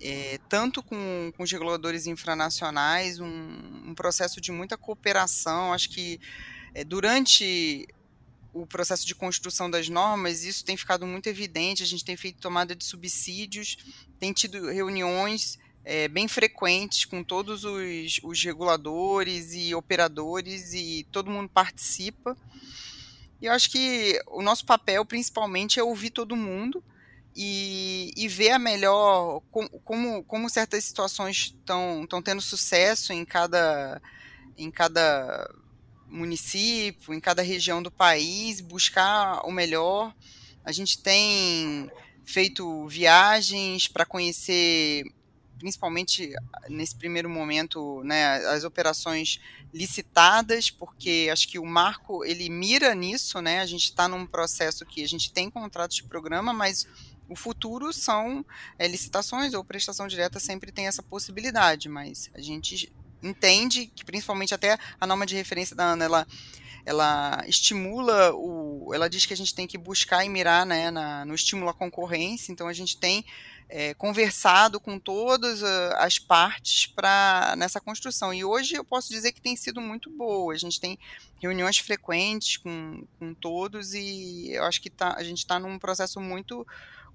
é, 0.00 0.38
tanto 0.48 0.82
com, 0.82 1.32
com, 1.36 1.42
os 1.42 1.52
reguladores 1.52 2.06
infranacionais, 2.06 3.20
um, 3.20 3.26
um, 3.26 3.94
processo 3.94 4.40
de 4.40 4.50
muita 4.50 4.76
cooperação. 4.78 5.72
Acho 5.72 5.90
que 5.90 6.18
é, 6.74 6.82
durante 6.82 7.86
o 8.52 8.66
processo 8.66 9.06
de 9.06 9.14
construção 9.14 9.70
das 9.70 9.88
normas, 9.88 10.42
isso 10.42 10.64
tem 10.64 10.76
ficado 10.76 11.06
muito 11.06 11.28
evidente. 11.28 11.82
A 11.82 11.86
gente 11.86 12.04
tem 12.04 12.16
feito 12.16 12.40
tomada 12.40 12.74
de 12.74 12.84
subsídios, 12.84 13.76
tem 14.18 14.32
tido 14.32 14.70
reuniões 14.70 15.58
é, 15.84 16.08
bem 16.08 16.26
frequentes 16.26 17.04
com 17.04 17.22
todos 17.22 17.64
os, 17.64 18.20
os 18.22 18.42
reguladores 18.42 19.52
e 19.52 19.74
operadores, 19.74 20.72
e 20.72 21.06
todo 21.12 21.30
mundo 21.30 21.48
participa. 21.48 22.36
E 23.40 23.46
eu 23.46 23.52
acho 23.52 23.70
que 23.70 24.20
o 24.28 24.42
nosso 24.42 24.64
papel, 24.64 25.04
principalmente, 25.04 25.78
é 25.78 25.82
ouvir 25.82 26.10
todo 26.10 26.34
mundo 26.34 26.82
e, 27.34 28.12
e 28.16 28.28
ver 28.28 28.50
a 28.50 28.58
melhor 28.58 29.40
com, 29.50 29.68
como, 29.68 30.24
como 30.24 30.50
certas 30.50 30.84
situações 30.84 31.54
estão 31.56 32.22
tendo 32.22 32.40
sucesso 32.40 33.12
em 33.12 33.24
cada, 33.24 34.00
em 34.56 34.70
cada 34.70 35.48
município, 36.06 37.14
em 37.14 37.20
cada 37.20 37.42
região 37.42 37.82
do 37.82 37.90
país, 37.90 38.60
buscar 38.60 39.46
o 39.46 39.52
melhor. 39.52 40.14
A 40.64 40.72
gente 40.72 40.98
tem 40.98 41.90
feito 42.24 42.86
viagens 42.86 43.88
para 43.88 44.04
conhecer 44.04 45.04
principalmente 45.60 46.32
nesse 46.70 46.96
primeiro 46.96 47.28
momento, 47.28 48.02
né, 48.02 48.36
as 48.46 48.64
operações 48.64 49.38
licitadas, 49.74 50.70
porque 50.70 51.28
acho 51.30 51.46
que 51.46 51.58
o 51.58 51.66
marco 51.66 52.24
ele 52.24 52.48
mira 52.48 52.94
nisso, 52.94 53.42
né? 53.42 53.60
A 53.60 53.66
gente 53.66 53.84
está 53.84 54.08
num 54.08 54.24
processo 54.24 54.86
que 54.86 55.04
a 55.04 55.06
gente 55.06 55.30
tem 55.30 55.50
contratos 55.50 55.96
de 55.96 56.04
programa, 56.04 56.50
mas 56.54 56.88
o 57.30 57.36
futuro 57.36 57.92
são 57.92 58.44
é, 58.78 58.88
licitações 58.88 59.54
ou 59.54 59.64
prestação 59.64 60.08
direta 60.08 60.40
sempre 60.40 60.72
tem 60.72 60.88
essa 60.88 61.02
possibilidade, 61.02 61.88
mas 61.88 62.28
a 62.34 62.40
gente 62.40 62.92
entende 63.22 63.86
que 63.86 64.04
principalmente 64.04 64.52
até 64.52 64.76
a 65.00 65.06
norma 65.06 65.24
de 65.24 65.36
referência 65.36 65.76
da 65.76 65.92
ANA 65.92 66.04
ela 66.04 66.26
ela 66.86 67.44
estimula 67.46 68.32
o 68.34 68.90
ela 68.94 69.08
diz 69.08 69.26
que 69.26 69.34
a 69.34 69.36
gente 69.36 69.54
tem 69.54 69.66
que 69.66 69.76
buscar 69.76 70.24
e 70.24 70.28
mirar 70.28 70.64
né, 70.64 70.90
na, 70.90 71.24
no 71.26 71.34
estímulo 71.34 71.68
à 71.68 71.74
concorrência 71.74 72.50
então 72.50 72.66
a 72.66 72.72
gente 72.72 72.96
tem 72.96 73.24
é, 73.70 73.94
conversado 73.94 74.80
com 74.80 74.98
todas 74.98 75.62
as 75.62 76.18
partes 76.18 76.86
para 76.86 77.54
nessa 77.56 77.80
construção. 77.80 78.34
E 78.34 78.44
hoje 78.44 78.74
eu 78.74 78.84
posso 78.84 79.08
dizer 79.10 79.32
que 79.32 79.40
tem 79.40 79.54
sido 79.54 79.80
muito 79.80 80.10
boa. 80.10 80.52
A 80.52 80.56
gente 80.56 80.80
tem 80.80 80.98
reuniões 81.40 81.78
frequentes 81.78 82.56
com, 82.56 83.06
com 83.18 83.32
todos 83.32 83.94
e 83.94 84.50
eu 84.50 84.64
acho 84.64 84.82
que 84.82 84.90
tá, 84.90 85.14
a 85.16 85.22
gente 85.22 85.38
está 85.38 85.58
num 85.58 85.78
processo 85.78 86.20
muito 86.20 86.66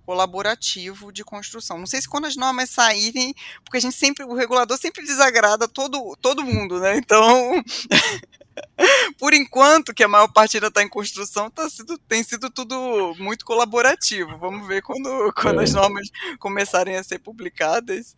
colaborativo 0.06 1.12
de 1.12 1.24
construção. 1.24 1.80
Não 1.80 1.88
sei 1.88 2.02
se 2.02 2.08
quando 2.08 2.26
as 2.26 2.36
normas 2.36 2.70
saírem, 2.70 3.34
porque 3.64 3.78
a 3.78 3.82
gente 3.82 3.96
sempre, 3.96 4.24
o 4.24 4.34
regulador 4.34 4.78
sempre 4.78 5.04
desagrada 5.04 5.68
todo, 5.68 6.16
todo 6.22 6.44
mundo, 6.44 6.80
né? 6.80 6.98
Então, 6.98 7.52
por 9.20 9.34
enquanto, 9.34 9.94
que 9.94 10.04
a 10.04 10.08
maior 10.08 10.28
parte 10.28 10.58
ainda 10.58 10.68
está 10.68 10.84
em 10.84 10.90
construção, 10.90 11.50
tá 11.50 11.70
sido, 11.70 11.98
tem 11.98 12.24
sido 12.24 12.50
tudo 12.50 13.16
muito 13.18 13.44
colaborativo. 13.44 14.38
Vamos 14.38 14.68
ver 14.68 14.82
quando, 14.84 15.34
quando 15.34 15.62
é. 15.62 15.64
as 15.64 15.74
normas 15.74 16.08
começarem 16.40 16.96
a 16.96 17.04
ser 17.04 17.20
publicadas. 17.20 18.16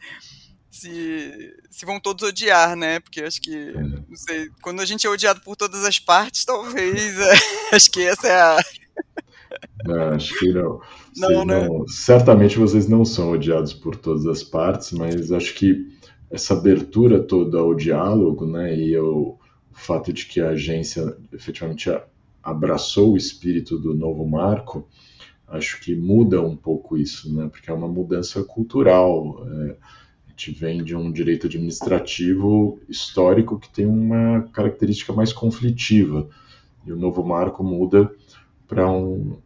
Se, 0.70 1.56
se 1.72 1.86
vão 1.88 2.00
todos 2.00 2.28
odiar, 2.28 2.76
né? 2.76 3.00
Porque 3.00 3.24
acho 3.24 3.42
que, 3.42 3.56
é. 3.56 3.82
não 3.82 4.16
sei, 4.16 4.52
quando 4.62 4.80
a 4.80 4.86
gente 4.86 5.08
é 5.08 5.10
odiado 5.10 5.42
por 5.42 5.56
todas 5.56 5.84
as 5.84 5.98
partes, 5.98 6.46
talvez, 6.46 7.16
acho 7.72 7.90
que 7.90 8.06
essa 8.06 8.28
é 8.28 8.40
a, 8.40 8.60
não, 9.86 10.10
acho 10.10 10.38
que 10.40 10.52
não. 10.52 10.80
Não, 11.16 11.46
né? 11.46 11.68
não, 11.68 11.88
certamente 11.88 12.58
vocês 12.58 12.88
não 12.88 13.06
são 13.06 13.32
odiados 13.32 13.74
por 13.74 13.96
todas 13.96 14.26
as 14.26 14.44
partes, 14.44 14.92
mas 14.92 15.32
acho 15.32 15.54
que 15.56 15.88
essa 16.30 16.54
abertura 16.54 17.22
toda 17.22 17.60
ao 17.60 17.74
diálogo, 17.74 18.46
né, 18.46 18.76
e 18.76 18.98
o, 18.98 19.38
o 19.72 19.76
fato 19.76 20.12
de 20.12 20.26
que 20.26 20.42
a 20.42 20.50
agência 20.50 21.16
efetivamente 21.32 21.90
abraçou 22.44 23.14
o 23.14 23.18
espírito 23.18 23.78
do 23.78 23.94
novo 23.94 24.26
marco, 24.26 24.88
acho 25.48 25.80
que 25.82 25.96
muda 25.96 26.42
um 26.42 26.56
pouco 26.56 26.98
isso, 26.98 27.34
né, 27.34 27.48
porque 27.50 27.70
é 27.70 27.74
uma 27.74 27.88
mudança 27.88 28.44
cultural. 28.44 29.46
É, 29.48 29.78
a 30.28 30.30
gente 30.30 30.52
vem 30.52 30.84
de 30.84 30.96
um 30.96 31.12
direito 31.12 31.48
administrativo 31.48 32.80
histórico 32.90 33.60
que 33.60 33.70
tem 33.70 33.86
uma 33.86 34.42
característica 34.52 35.14
mais 35.14 35.32
conflitiva, 35.32 36.28
e 36.86 36.92
o 36.92 36.98
novo 36.98 37.24
marco 37.24 37.64
muda 37.64 38.10
para 38.68 38.92
um, 38.92 39.38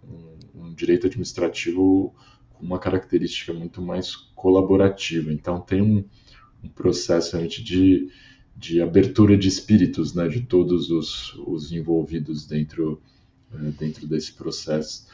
um, 0.55 0.73
direito 0.73 1.07
administrativo 1.07 2.13
com 2.53 2.65
uma 2.65 2.79
característica 2.79 3.53
muito 3.53 3.81
mais 3.81 4.15
colaborativa. 4.15 5.31
Então, 5.31 5.59
tem 5.61 5.81
um, 5.81 6.03
um 6.63 6.69
processo 6.69 7.37
de, 7.47 8.09
de 8.55 8.81
abertura 8.81 9.37
de 9.37 9.47
espíritos 9.47 10.13
né, 10.13 10.27
de 10.27 10.41
todos 10.41 10.89
os, 10.89 11.33
os 11.45 11.71
envolvidos 11.71 12.45
dentro, 12.45 13.01
uh, 13.53 13.71
dentro 13.79 14.07
desse 14.07 14.33
processo. 14.33 15.07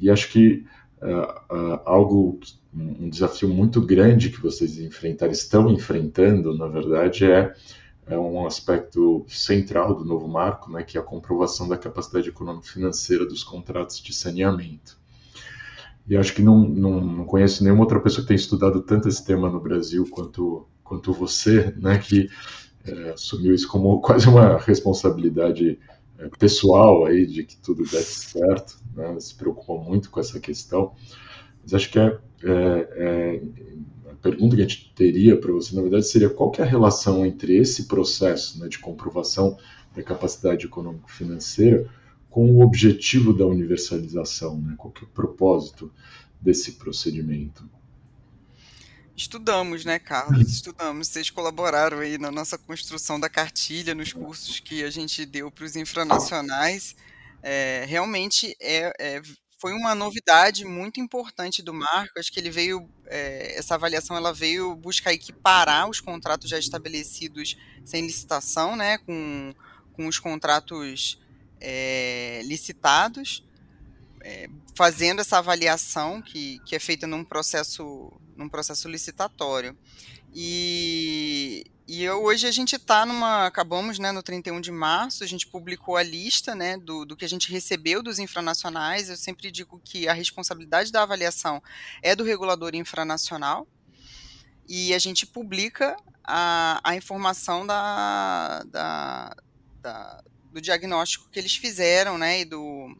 E 0.00 0.10
acho 0.10 0.30
que 0.30 0.64
uh, 1.00 1.54
uh, 1.54 1.80
algo, 1.84 2.40
um 2.74 3.08
desafio 3.08 3.48
muito 3.48 3.80
grande 3.80 4.30
que 4.30 4.40
vocês 4.40 4.78
enfrentaram, 4.78 5.32
estão 5.32 5.70
enfrentando, 5.70 6.56
na 6.56 6.66
verdade, 6.66 7.24
é 7.24 7.54
é 8.06 8.18
um 8.18 8.46
aspecto 8.46 9.24
central 9.28 9.94
do 9.94 10.04
novo 10.04 10.26
marco, 10.26 10.70
né, 10.70 10.82
que 10.82 10.96
é 10.96 11.00
a 11.00 11.04
comprovação 11.04 11.68
da 11.68 11.78
capacidade 11.78 12.28
econômico-financeira 12.28 13.24
dos 13.24 13.44
contratos 13.44 14.00
de 14.00 14.12
saneamento. 14.12 15.00
E 16.06 16.16
acho 16.16 16.34
que 16.34 16.42
não, 16.42 16.58
não, 16.58 17.00
não, 17.00 17.24
conheço 17.24 17.62
nenhuma 17.62 17.82
outra 17.82 18.00
pessoa 18.00 18.22
que 18.22 18.28
tenha 18.28 18.36
estudado 18.36 18.82
tanto 18.82 19.08
esse 19.08 19.24
tema 19.24 19.48
no 19.48 19.60
Brasil 19.60 20.04
quanto, 20.10 20.66
quanto 20.82 21.12
você, 21.12 21.72
né, 21.76 21.98
que 21.98 22.28
é, 22.84 23.10
assumiu 23.10 23.54
isso 23.54 23.68
como 23.68 24.00
quase 24.00 24.28
uma 24.28 24.58
responsabilidade 24.58 25.78
é, 26.18 26.28
pessoal 26.38 27.06
aí 27.06 27.24
de 27.24 27.44
que 27.44 27.56
tudo 27.56 27.84
desse 27.84 28.30
certo, 28.30 28.80
né, 28.94 29.18
se 29.20 29.34
preocupa 29.34 29.74
muito 29.74 30.10
com 30.10 30.18
essa 30.18 30.40
questão. 30.40 30.92
Mas 31.62 31.72
acho 31.72 31.90
que 31.90 31.98
é, 32.00 32.18
é, 32.42 32.88
é 32.96 33.42
pergunta 34.22 34.56
que 34.56 34.62
a 34.62 34.66
gente 34.66 34.92
teria 34.94 35.36
para 35.36 35.52
você, 35.52 35.74
na 35.74 35.82
verdade, 35.82 36.06
seria 36.06 36.30
qual 36.30 36.52
é 36.58 36.62
a 36.62 36.66
relação 36.66 37.26
entre 37.26 37.56
esse 37.56 37.84
processo 37.86 38.58
né, 38.60 38.68
de 38.68 38.78
comprovação 38.78 39.58
da 39.94 40.02
capacidade 40.02 40.64
econômico-financeira 40.64 41.90
com 42.30 42.50
o 42.50 42.62
objetivo 42.62 43.34
da 43.34 43.44
universalização, 43.44 44.58
né? 44.58 44.74
qual 44.78 44.94
é 45.00 45.04
o 45.04 45.08
propósito 45.08 45.92
desse 46.40 46.72
procedimento? 46.72 47.68
Estudamos, 49.14 49.84
né, 49.84 49.98
Carlos? 49.98 50.50
Estudamos. 50.50 51.08
Vocês 51.08 51.28
colaboraram 51.28 51.98
aí 51.98 52.16
na 52.16 52.30
nossa 52.30 52.56
construção 52.56 53.20
da 53.20 53.28
cartilha, 53.28 53.94
nos 53.94 54.12
cursos 54.12 54.58
que 54.58 54.82
a 54.82 54.90
gente 54.90 55.26
deu 55.26 55.50
para 55.50 55.66
os 55.66 55.76
infranacionais. 55.76 56.96
É, 57.42 57.84
realmente 57.86 58.56
é, 58.60 58.92
é, 58.98 59.22
foi 59.62 59.72
uma 59.74 59.94
novidade 59.94 60.64
muito 60.64 60.98
importante 60.98 61.62
do 61.62 61.72
marco. 61.72 62.18
Acho 62.18 62.32
que 62.32 62.40
ele 62.40 62.50
veio, 62.50 62.90
é, 63.06 63.56
essa 63.56 63.76
avaliação 63.76 64.16
ela 64.16 64.32
veio 64.32 64.74
buscar 64.74 65.12
equiparar 65.12 65.88
os 65.88 66.00
contratos 66.00 66.50
já 66.50 66.58
estabelecidos 66.58 67.56
sem 67.84 68.04
licitação, 68.04 68.74
né, 68.74 68.98
com, 68.98 69.54
com 69.92 70.08
os 70.08 70.18
contratos 70.18 71.22
é, 71.60 72.42
licitados, 72.44 73.46
é, 74.22 74.48
fazendo 74.74 75.20
essa 75.20 75.38
avaliação 75.38 76.20
que, 76.20 76.58
que 76.66 76.74
é 76.74 76.80
feita 76.80 77.06
num 77.06 77.22
processo, 77.22 78.12
num 78.36 78.48
processo 78.48 78.88
licitatório. 78.88 79.78
E, 80.34 81.64
e 81.94 82.04
eu, 82.04 82.24
hoje 82.24 82.46
a 82.46 82.50
gente 82.50 82.76
está 82.76 83.04
numa. 83.04 83.44
Acabamos 83.44 83.98
né, 83.98 84.12
no 84.12 84.22
31 84.22 84.62
de 84.62 84.72
março, 84.72 85.22
a 85.22 85.26
gente 85.26 85.46
publicou 85.46 85.94
a 85.94 86.02
lista 86.02 86.54
né, 86.54 86.78
do, 86.78 87.04
do 87.04 87.14
que 87.14 87.22
a 87.22 87.28
gente 87.28 87.52
recebeu 87.52 88.02
dos 88.02 88.18
infranacionais. 88.18 89.10
Eu 89.10 89.16
sempre 89.18 89.50
digo 89.50 89.78
que 89.84 90.08
a 90.08 90.14
responsabilidade 90.14 90.90
da 90.90 91.02
avaliação 91.02 91.62
é 92.00 92.16
do 92.16 92.24
regulador 92.24 92.74
infranacional. 92.74 93.68
E 94.66 94.94
a 94.94 94.98
gente 94.98 95.26
publica 95.26 95.94
a, 96.24 96.80
a 96.82 96.96
informação 96.96 97.66
da, 97.66 98.62
da, 98.70 99.36
da 99.82 100.24
do 100.50 100.62
diagnóstico 100.62 101.28
que 101.30 101.38
eles 101.38 101.56
fizeram, 101.56 102.16
né, 102.16 102.40
e 102.40 102.46
do, 102.46 102.96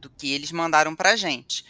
do 0.00 0.10
que 0.10 0.32
eles 0.32 0.50
mandaram 0.50 0.96
para 0.96 1.12
a 1.12 1.16
gente. 1.16 1.64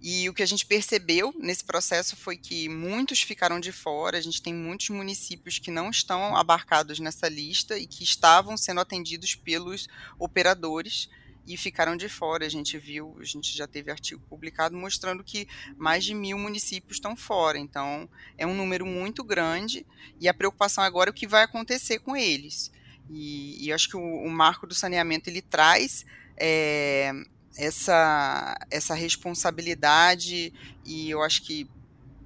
E 0.00 0.28
o 0.28 0.34
que 0.34 0.42
a 0.42 0.46
gente 0.46 0.64
percebeu 0.64 1.34
nesse 1.38 1.64
processo 1.64 2.14
foi 2.14 2.36
que 2.36 2.68
muitos 2.68 3.20
ficaram 3.20 3.58
de 3.58 3.72
fora, 3.72 4.16
a 4.16 4.20
gente 4.20 4.40
tem 4.40 4.54
muitos 4.54 4.90
municípios 4.90 5.58
que 5.58 5.72
não 5.72 5.90
estão 5.90 6.36
abarcados 6.36 7.00
nessa 7.00 7.28
lista 7.28 7.76
e 7.76 7.86
que 7.86 8.04
estavam 8.04 8.56
sendo 8.56 8.80
atendidos 8.80 9.34
pelos 9.34 9.88
operadores 10.18 11.08
e 11.48 11.56
ficaram 11.56 11.96
de 11.96 12.08
fora. 12.08 12.46
A 12.46 12.48
gente 12.48 12.78
viu, 12.78 13.16
a 13.20 13.24
gente 13.24 13.56
já 13.56 13.66
teve 13.66 13.90
artigo 13.90 14.22
publicado 14.28 14.76
mostrando 14.76 15.24
que 15.24 15.48
mais 15.76 16.04
de 16.04 16.14
mil 16.14 16.38
municípios 16.38 16.98
estão 16.98 17.16
fora. 17.16 17.58
Então, 17.58 18.08
é 18.36 18.46
um 18.46 18.54
número 18.54 18.86
muito 18.86 19.24
grande 19.24 19.84
e 20.20 20.28
a 20.28 20.34
preocupação 20.34 20.84
agora 20.84 21.10
é 21.10 21.12
o 21.12 21.14
que 21.14 21.26
vai 21.26 21.42
acontecer 21.42 21.98
com 21.98 22.16
eles. 22.16 22.70
E, 23.10 23.66
e 23.66 23.72
acho 23.72 23.88
que 23.88 23.96
o, 23.96 24.00
o, 24.00 24.30
marco 24.30 24.66
do 24.66 24.74
saneamento 24.74 25.30
ele 25.30 25.40
traz 25.40 26.04
é, 26.36 27.12
essa, 27.58 28.56
essa 28.70 28.94
responsabilidade 28.94 30.52
e 30.84 31.10
eu 31.10 31.22
acho 31.22 31.42
que 31.42 31.68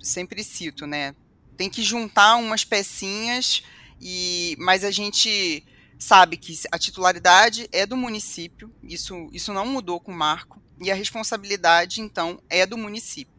sempre 0.00 0.44
cito, 0.44 0.86
né? 0.86 1.14
Tem 1.56 1.70
que 1.70 1.82
juntar 1.82 2.36
umas 2.36 2.64
pecinhas 2.64 3.62
e 4.00 4.54
mas 4.58 4.84
a 4.84 4.90
gente 4.90 5.64
sabe 5.98 6.36
que 6.36 6.58
a 6.70 6.78
titularidade 6.78 7.68
é 7.72 7.86
do 7.86 7.96
município, 7.96 8.72
isso, 8.82 9.28
isso 9.32 9.52
não 9.52 9.64
mudou 9.64 10.00
com 10.00 10.12
o 10.12 10.16
marco, 10.16 10.60
e 10.80 10.90
a 10.90 10.94
responsabilidade, 10.94 12.00
então, 12.00 12.42
é 12.50 12.66
do 12.66 12.76
município. 12.76 13.31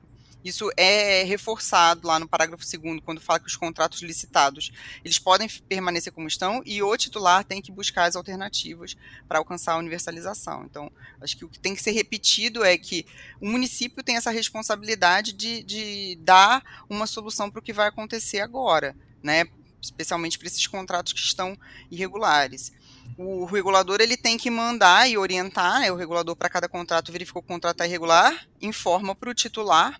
Isso 0.43 0.69
é 0.75 1.23
reforçado 1.23 2.07
lá 2.07 2.19
no 2.19 2.27
parágrafo 2.27 2.63
2 2.63 2.99
quando 3.05 3.21
fala 3.21 3.39
que 3.39 3.47
os 3.47 3.55
contratos 3.55 4.01
licitados, 4.01 4.71
eles 5.03 5.17
podem 5.17 5.47
permanecer 5.47 6.11
como 6.11 6.27
estão 6.27 6.61
e 6.65 6.83
o 6.83 6.97
titular 6.97 7.43
tem 7.43 7.61
que 7.61 7.71
buscar 7.71 8.05
as 8.05 8.15
alternativas 8.15 8.95
para 9.27 9.39
alcançar 9.39 9.73
a 9.73 9.77
universalização. 9.77 10.65
Então, 10.65 10.91
acho 11.21 11.37
que 11.37 11.45
o 11.45 11.49
que 11.49 11.59
tem 11.59 11.73
que 11.73 11.81
ser 11.81 11.91
repetido 11.91 12.63
é 12.63 12.77
que 12.77 13.05
o 13.39 13.47
município 13.47 14.03
tem 14.03 14.17
essa 14.17 14.31
responsabilidade 14.31 15.31
de, 15.33 15.63
de 15.63 16.17
dar 16.21 16.85
uma 16.89 17.07
solução 17.07 17.49
para 17.49 17.59
o 17.59 17.63
que 17.63 17.71
vai 17.71 17.87
acontecer 17.87 18.41
agora, 18.41 18.95
né? 19.21 19.45
especialmente 19.81 20.37
para 20.37 20.47
esses 20.47 20.65
contratos 20.65 21.13
que 21.13 21.19
estão 21.19 21.57
irregulares. 21.91 22.71
O 23.17 23.45
regulador 23.45 23.99
ele 23.99 24.15
tem 24.15 24.37
que 24.37 24.49
mandar 24.49 25.09
e 25.09 25.17
orientar, 25.17 25.81
né, 25.81 25.91
o 25.91 25.95
regulador 25.95 26.35
para 26.35 26.49
cada 26.49 26.69
contrato 26.69 27.11
verificou 27.11 27.41
que 27.41 27.47
o 27.47 27.53
contrato 27.53 27.81
é 27.81 27.85
irregular, 27.85 28.47
informa 28.61 29.13
para 29.13 29.29
o 29.29 29.33
titular 29.33 29.99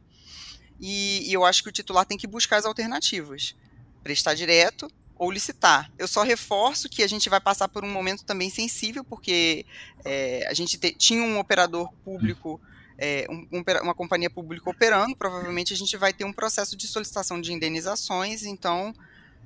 e, 0.85 1.29
e 1.29 1.33
eu 1.33 1.45
acho 1.45 1.63
que 1.63 1.69
o 1.69 1.71
titular 1.71 2.05
tem 2.05 2.17
que 2.17 2.27
buscar 2.27 2.57
as 2.57 2.65
alternativas. 2.65 3.55
Prestar 4.03 4.33
direto 4.33 4.91
ou 5.15 5.31
licitar. 5.31 5.89
Eu 5.97 6.09
só 6.09 6.23
reforço 6.23 6.89
que 6.89 7.01
a 7.01 7.07
gente 7.07 7.29
vai 7.29 7.39
passar 7.39 7.69
por 7.69 7.85
um 7.85 7.89
momento 7.89 8.25
também 8.25 8.49
sensível, 8.49 9.01
porque 9.01 9.65
é, 10.03 10.45
a 10.45 10.53
gente 10.53 10.77
te, 10.77 10.91
tinha 10.91 11.23
um 11.23 11.39
operador 11.39 11.89
público, 12.03 12.59
é, 12.97 13.25
um, 13.29 13.47
um, 13.49 13.63
uma 13.81 13.95
companhia 13.95 14.29
pública 14.29 14.69
operando, 14.69 15.15
provavelmente 15.15 15.71
a 15.71 15.77
gente 15.77 15.95
vai 15.95 16.11
ter 16.11 16.25
um 16.25 16.33
processo 16.33 16.75
de 16.75 16.85
solicitação 16.85 17.39
de 17.39 17.53
indenizações, 17.53 18.43
então 18.43 18.93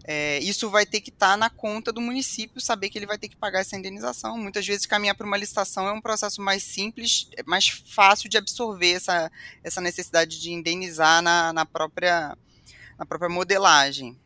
é, 0.09 0.39
isso 0.39 0.69
vai 0.69 0.85
ter 0.85 1.01
que 1.01 1.09
estar 1.09 1.31
tá 1.31 1.37
na 1.37 1.49
conta 1.49 1.91
do 1.91 1.99
município, 1.99 2.61
saber 2.61 2.89
que 2.89 2.97
ele 2.97 3.05
vai 3.05 3.17
ter 3.17 3.27
que 3.27 3.35
pagar 3.35 3.59
essa 3.59 3.75
indenização. 3.75 4.37
Muitas 4.37 4.65
vezes 4.65 4.85
caminhar 4.85 5.15
para 5.15 5.27
uma 5.27 5.35
licitação 5.35 5.85
é 5.85 5.91
um 5.91 5.99
processo 5.99 6.41
mais 6.41 6.63
simples, 6.63 7.27
é 7.35 7.43
mais 7.43 7.67
fácil 7.67 8.29
de 8.29 8.37
absorver 8.37 8.93
essa, 8.93 9.29
essa 9.61 9.81
necessidade 9.81 10.39
de 10.39 10.49
indenizar 10.49 11.21
na, 11.21 11.51
na, 11.51 11.65
própria, 11.65 12.37
na 12.97 13.05
própria 13.05 13.29
modelagem. 13.29 14.17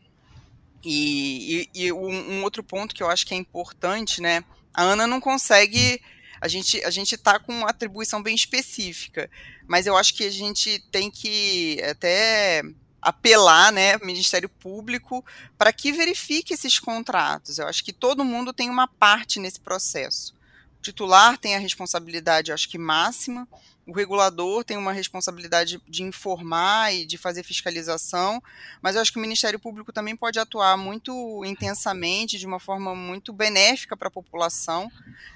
E, 0.84 1.68
e, 1.74 1.86
e 1.86 1.92
um, 1.92 2.38
um, 2.38 2.42
outro 2.44 2.62
ponto 2.62 2.94
que 2.94 3.02
eu 3.02 3.10
acho 3.10 3.26
que 3.26 3.34
é 3.34 3.36
importante, 3.36 4.20
né? 4.20 4.44
A 4.72 4.82
Ana 4.84 5.04
não 5.04 5.20
consegue. 5.20 6.00
A 6.40 6.46
gente 6.46 6.82
a 6.84 6.90
gente 6.90 7.14
está 7.14 7.38
com 7.38 7.52
uma 7.52 7.70
atribuição 7.70 8.20
bem 8.20 8.34
específica, 8.34 9.30
mas 9.66 9.86
eu 9.86 9.96
acho 9.96 10.14
que 10.14 10.24
a 10.24 10.30
gente 10.30 10.80
tem 10.90 11.08
que 11.08 11.80
até 11.88 12.62
apelar, 13.02 13.72
né, 13.72 13.98
Ministério 13.98 14.48
Público, 14.48 15.24
para 15.58 15.72
que 15.72 15.90
verifique 15.90 16.54
esses 16.54 16.78
contratos. 16.78 17.58
Eu 17.58 17.66
acho 17.66 17.84
que 17.84 17.92
todo 17.92 18.24
mundo 18.24 18.52
tem 18.52 18.70
uma 18.70 18.86
parte 18.86 19.40
nesse 19.40 19.58
processo. 19.58 20.34
O 20.78 20.82
titular 20.82 21.36
tem 21.36 21.56
a 21.56 21.58
responsabilidade, 21.58 22.50
eu 22.50 22.54
acho 22.54 22.68
que 22.68 22.78
máxima, 22.78 23.48
o 23.84 23.92
regulador 23.92 24.62
tem 24.62 24.76
uma 24.76 24.92
responsabilidade 24.92 25.80
de 25.88 26.02
informar 26.04 26.94
e 26.94 27.04
de 27.04 27.18
fazer 27.18 27.42
fiscalização, 27.42 28.40
mas 28.80 28.94
eu 28.94 29.02
acho 29.02 29.12
que 29.12 29.18
o 29.18 29.22
Ministério 29.22 29.58
Público 29.58 29.92
também 29.92 30.16
pode 30.16 30.38
atuar 30.38 30.76
muito 30.76 31.44
intensamente, 31.44 32.38
de 32.38 32.46
uma 32.46 32.60
forma 32.60 32.94
muito 32.94 33.32
benéfica 33.32 33.96
para 33.96 34.06
a 34.06 34.10
população, 34.10 34.90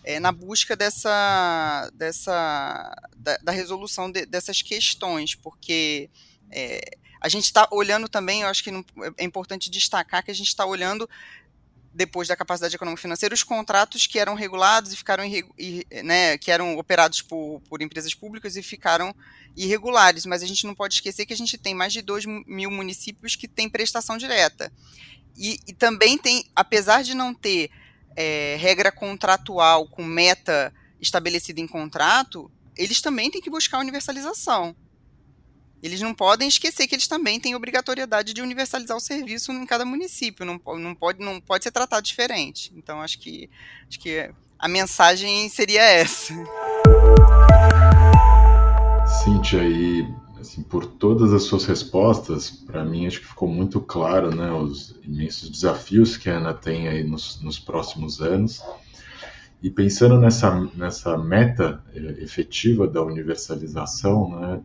é, 0.04 0.20
na 0.20 0.30
busca 0.30 0.76
dessa, 0.76 1.90
dessa 1.94 2.94
da, 3.16 3.36
da 3.38 3.52
resolução 3.52 4.10
de, 4.10 4.24
dessas 4.24 4.62
questões, 4.62 5.34
porque 5.34 6.08
é, 6.50 6.96
a 7.20 7.28
gente 7.28 7.44
está 7.44 7.68
olhando 7.70 8.08
também, 8.08 8.42
eu 8.42 8.48
acho 8.48 8.62
que 8.62 8.70
é 9.16 9.24
importante 9.24 9.70
destacar 9.70 10.24
que 10.24 10.30
a 10.30 10.34
gente 10.34 10.48
está 10.48 10.64
olhando 10.64 11.08
depois 11.96 12.28
da 12.28 12.36
capacidade 12.36 12.76
econômica 12.76 13.00
financeira, 13.00 13.34
os 13.34 13.42
contratos 13.42 14.06
que 14.06 14.18
eram 14.18 14.34
regulados 14.34 14.92
e 14.92 14.96
ficaram 14.96 15.24
né, 16.04 16.36
que 16.36 16.50
eram 16.50 16.76
operados 16.76 17.22
por, 17.22 17.62
por 17.70 17.80
empresas 17.80 18.12
públicas 18.12 18.54
e 18.54 18.62
ficaram 18.62 19.14
irregulares. 19.56 20.26
Mas 20.26 20.42
a 20.42 20.46
gente 20.46 20.66
não 20.66 20.74
pode 20.74 20.94
esquecer 20.94 21.24
que 21.24 21.32
a 21.32 21.36
gente 21.36 21.56
tem 21.56 21.74
mais 21.74 21.94
de 21.94 22.02
2 22.02 22.26
mil 22.46 22.70
municípios 22.70 23.34
que 23.34 23.48
têm 23.48 23.66
prestação 23.66 24.18
direta. 24.18 24.70
E, 25.34 25.58
e 25.66 25.72
também 25.72 26.18
tem, 26.18 26.44
apesar 26.54 27.02
de 27.02 27.14
não 27.14 27.32
ter 27.32 27.70
é, 28.14 28.56
regra 28.60 28.92
contratual 28.92 29.88
com 29.88 30.04
meta 30.04 30.74
estabelecida 31.00 31.62
em 31.62 31.66
contrato, 31.66 32.50
eles 32.76 33.00
também 33.00 33.30
têm 33.30 33.40
que 33.40 33.48
buscar 33.48 33.78
universalização 33.78 34.76
eles 35.86 36.00
não 36.00 36.12
podem 36.12 36.48
esquecer 36.48 36.86
que 36.88 36.94
eles 36.96 37.06
também 37.06 37.38
têm 37.38 37.54
obrigatoriedade 37.54 38.34
de 38.34 38.42
universalizar 38.42 38.96
o 38.96 39.00
serviço 39.00 39.52
em 39.52 39.64
cada 39.64 39.84
município, 39.84 40.44
não, 40.44 40.60
não, 40.78 40.94
pode, 40.94 41.24
não 41.24 41.40
pode 41.40 41.62
ser 41.62 41.70
tratado 41.70 42.04
diferente. 42.04 42.72
Então, 42.76 43.00
acho 43.00 43.18
que, 43.20 43.48
acho 43.88 44.00
que 44.00 44.28
a 44.58 44.66
mensagem 44.66 45.48
seria 45.48 45.82
essa. 45.82 46.34
Cíntia, 49.22 49.60
aí, 49.60 50.12
assim, 50.40 50.62
por 50.62 50.86
todas 50.86 51.32
as 51.32 51.44
suas 51.44 51.64
respostas, 51.64 52.50
para 52.50 52.84
mim 52.84 53.06
acho 53.06 53.20
que 53.20 53.26
ficou 53.26 53.48
muito 53.48 53.80
claro 53.80 54.34
né, 54.34 54.50
os 54.50 54.96
imensos 55.04 55.48
desafios 55.48 56.16
que 56.16 56.28
a 56.28 56.38
Ana 56.38 56.52
tem 56.52 56.88
aí 56.88 57.04
nos, 57.04 57.40
nos 57.40 57.60
próximos 57.60 58.20
anos. 58.20 58.60
E 59.62 59.70
pensando 59.70 60.18
nessa, 60.18 60.68
nessa 60.74 61.16
meta 61.16 61.82
eh, 61.94 62.16
efetiva 62.18 62.86
da 62.86 63.02
universalização, 63.02 64.38
né, 64.38 64.60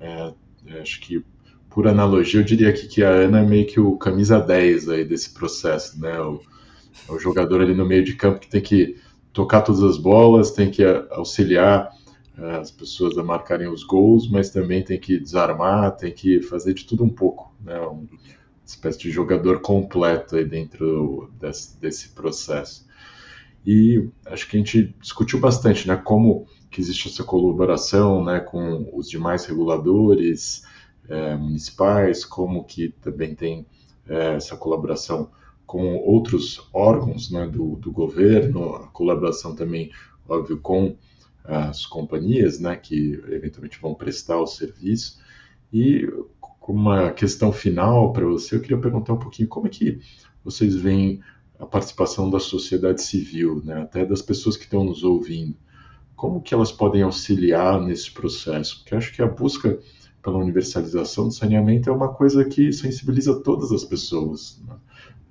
é, 0.00 0.34
Acho 0.80 1.00
que, 1.00 1.24
por 1.70 1.86
analogia, 1.86 2.40
eu 2.40 2.44
diria 2.44 2.70
aqui 2.70 2.86
que 2.86 3.02
a 3.02 3.10
Ana 3.10 3.40
é 3.40 3.46
meio 3.46 3.66
que 3.66 3.80
o 3.80 3.96
camisa 3.96 4.40
10 4.40 4.88
aí 4.88 5.04
desse 5.04 5.30
processo, 5.30 6.00
né? 6.00 6.20
O, 6.20 6.40
é 7.08 7.12
o 7.12 7.18
jogador 7.18 7.60
ali 7.60 7.74
no 7.74 7.86
meio 7.86 8.04
de 8.04 8.14
campo 8.14 8.40
que 8.40 8.48
tem 8.48 8.60
que 8.60 8.96
tocar 9.32 9.62
todas 9.62 9.82
as 9.82 9.96
bolas, 9.96 10.50
tem 10.50 10.70
que 10.70 10.84
auxiliar 11.10 11.90
eh, 12.36 12.56
as 12.56 12.70
pessoas 12.70 13.16
a 13.16 13.22
marcarem 13.22 13.68
os 13.68 13.84
gols, 13.84 14.28
mas 14.28 14.50
também 14.50 14.82
tem 14.82 14.98
que 14.98 15.18
desarmar, 15.18 15.96
tem 15.96 16.12
que 16.12 16.40
fazer 16.42 16.74
de 16.74 16.84
tudo 16.84 17.04
um 17.04 17.08
pouco, 17.08 17.54
né? 17.60 17.78
Uma 17.78 18.06
espécie 18.66 18.98
de 18.98 19.10
jogador 19.10 19.60
completo 19.60 20.36
aí 20.36 20.44
dentro 20.44 21.30
desse, 21.40 21.78
desse 21.80 22.08
processo. 22.10 22.86
E 23.66 24.08
acho 24.26 24.48
que 24.48 24.56
a 24.56 24.58
gente 24.58 24.94
discutiu 25.00 25.38
bastante, 25.38 25.86
né? 25.86 25.96
Como 25.96 26.46
que 26.70 26.80
existe 26.80 27.08
essa 27.08 27.24
colaboração 27.24 28.24
né, 28.24 28.40
com 28.40 28.90
os 28.92 29.08
demais 29.08 29.44
reguladores 29.46 30.62
é, 31.08 31.36
municipais, 31.36 32.24
como 32.24 32.64
que 32.64 32.90
também 33.00 33.34
tem 33.34 33.66
é, 34.06 34.34
essa 34.34 34.56
colaboração 34.56 35.30
com 35.66 35.96
outros 35.96 36.68
órgãos 36.72 37.30
né, 37.30 37.46
do, 37.46 37.76
do 37.76 37.92
governo, 37.92 38.74
a 38.74 38.86
colaboração 38.88 39.54
também, 39.54 39.90
óbvio, 40.26 40.58
com 40.58 40.96
as 41.44 41.86
companhias 41.86 42.58
né, 42.58 42.76
que 42.76 43.22
eventualmente 43.28 43.80
vão 43.80 43.94
prestar 43.94 44.38
o 44.38 44.46
serviço. 44.46 45.18
E 45.72 46.06
uma 46.66 47.10
questão 47.12 47.50
final 47.50 48.12
para 48.12 48.26
você, 48.26 48.56
eu 48.56 48.60
queria 48.60 48.78
perguntar 48.78 49.14
um 49.14 49.18
pouquinho 49.18 49.48
como 49.48 49.66
é 49.66 49.70
que 49.70 50.00
vocês 50.44 50.74
veem 50.74 51.20
a 51.58 51.64
participação 51.64 52.28
da 52.28 52.38
sociedade 52.38 53.02
civil, 53.02 53.62
né, 53.64 53.82
até 53.82 54.04
das 54.04 54.20
pessoas 54.20 54.56
que 54.56 54.64
estão 54.64 54.84
nos 54.84 55.02
ouvindo 55.02 55.56
como 56.18 56.42
que 56.42 56.52
elas 56.52 56.72
podem 56.72 57.02
auxiliar 57.02 57.80
nesse 57.80 58.10
processo? 58.10 58.78
Porque 58.78 58.94
acho 58.96 59.14
que 59.14 59.22
a 59.22 59.26
busca 59.26 59.78
pela 60.20 60.36
universalização 60.36 61.28
do 61.28 61.32
saneamento 61.32 61.88
é 61.88 61.92
uma 61.92 62.12
coisa 62.12 62.44
que 62.44 62.72
sensibiliza 62.72 63.40
todas 63.40 63.70
as 63.70 63.84
pessoas. 63.84 64.60
Né? 64.66 64.76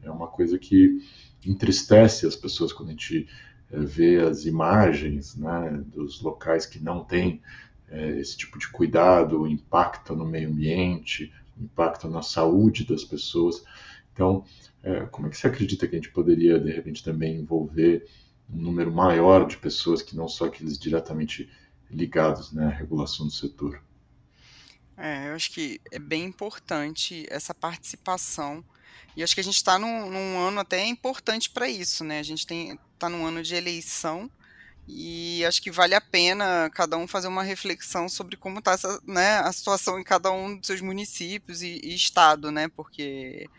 É 0.04 0.10
uma 0.10 0.28
coisa 0.28 0.58
que 0.58 0.98
entristece 1.46 2.26
as 2.26 2.38
pessoas 2.38 2.72
quando 2.72 2.88
a 2.88 2.92
gente 2.94 3.28
é, 3.70 3.80
vê 3.82 4.22
as 4.22 4.46
imagens 4.46 5.36
né, 5.36 5.84
dos 5.94 6.22
locais 6.22 6.66
que 6.66 6.80
não 6.80 7.04
têm 7.04 7.42
é, 7.90 8.18
esse 8.18 8.38
tipo 8.38 8.58
de 8.58 8.70
cuidado, 8.70 9.42
o 9.42 9.48
impacto 9.48 10.16
no 10.16 10.26
meio 10.26 10.50
ambiente, 10.50 11.34
o 11.60 11.66
impacto 11.66 12.08
na 12.08 12.22
saúde 12.22 12.88
das 12.88 13.04
pessoas. 13.04 13.62
Então, 14.14 14.46
é, 14.82 15.02
como 15.02 15.28
é 15.28 15.30
que 15.30 15.36
você 15.36 15.48
acredita 15.48 15.86
que 15.86 15.98
a 15.98 16.00
gente 16.00 16.14
poderia, 16.14 16.58
de 16.58 16.72
repente, 16.72 17.04
também 17.04 17.36
envolver 17.36 18.08
um 18.50 18.58
número 18.58 18.92
maior 18.92 19.46
de 19.46 19.58
pessoas 19.58 20.02
que 20.02 20.16
não 20.16 20.28
só 20.28 20.46
aqueles 20.46 20.78
diretamente 20.78 21.50
ligados 21.90 22.52
né, 22.52 22.66
à 22.66 22.70
regulação 22.70 23.28
do 23.28 23.32
setor. 23.32 23.82
É, 24.98 25.30
eu 25.30 25.36
acho 25.36 25.52
que 25.52 25.80
é 25.92 26.00
bem 26.00 26.26
importante 26.26 27.26
essa 27.30 27.54
participação. 27.54 28.64
E 29.16 29.24
acho 29.24 29.36
que 29.36 29.42
a 29.42 29.44
gente 29.44 29.56
está 29.56 29.78
num, 29.78 30.10
num, 30.10 30.40
ano 30.40 30.60
até 30.60 30.86
importante 30.86 31.50
para 31.50 31.70
isso, 31.70 32.04
né? 32.04 32.20
A 32.20 32.24
gente 32.24 32.48
está 32.94 33.10
num 33.10 33.26
ano 33.26 33.44
de 33.44 33.56
eleição 33.56 34.30
e 34.88 35.44
acho 35.46 35.62
que 35.62 35.70
vale 35.70 35.94
a 35.94 36.02
pena 36.02 36.70
cada 36.74 36.98
um 36.98 37.08
fazer 37.08 37.28
uma 37.28 37.44
reflexão 37.44 38.08
sobre 38.08 38.38
como 38.38 38.60
está 38.60 38.76
né, 39.06 39.40
a 39.40 39.52
situação 39.52 40.00
em 40.00 40.04
cada 40.04 40.32
um 40.32 40.58
dos 40.58 40.68
seus 40.68 40.82
municípios 40.82 41.62
e, 41.62 41.80
e 41.84 41.94
estado, 41.94 42.52
né? 42.52 42.68
Porque 42.70 43.50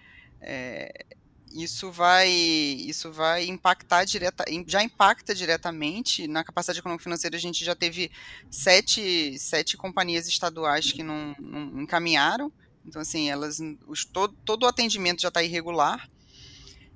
é, 0.40 1.04
isso 1.52 1.90
vai 1.90 2.28
isso 2.28 3.12
vai 3.12 3.46
impactar 3.46 4.04
direta, 4.04 4.44
já 4.66 4.82
impacta 4.82 5.34
diretamente 5.34 6.26
na 6.26 6.44
capacidade 6.44 6.78
econômica 6.78 7.02
financeira. 7.02 7.36
A 7.36 7.40
gente 7.40 7.64
já 7.64 7.74
teve 7.74 8.10
sete, 8.50 9.38
sete 9.38 9.76
companhias 9.76 10.28
estaduais 10.28 10.92
que 10.92 11.02
não, 11.02 11.34
não 11.38 11.82
encaminharam. 11.82 12.52
Então, 12.86 13.02
assim, 13.02 13.30
elas 13.30 13.58
os, 13.86 14.04
todo, 14.04 14.34
todo 14.44 14.62
o 14.62 14.66
atendimento 14.66 15.20
já 15.20 15.28
está 15.28 15.42
irregular. 15.42 16.08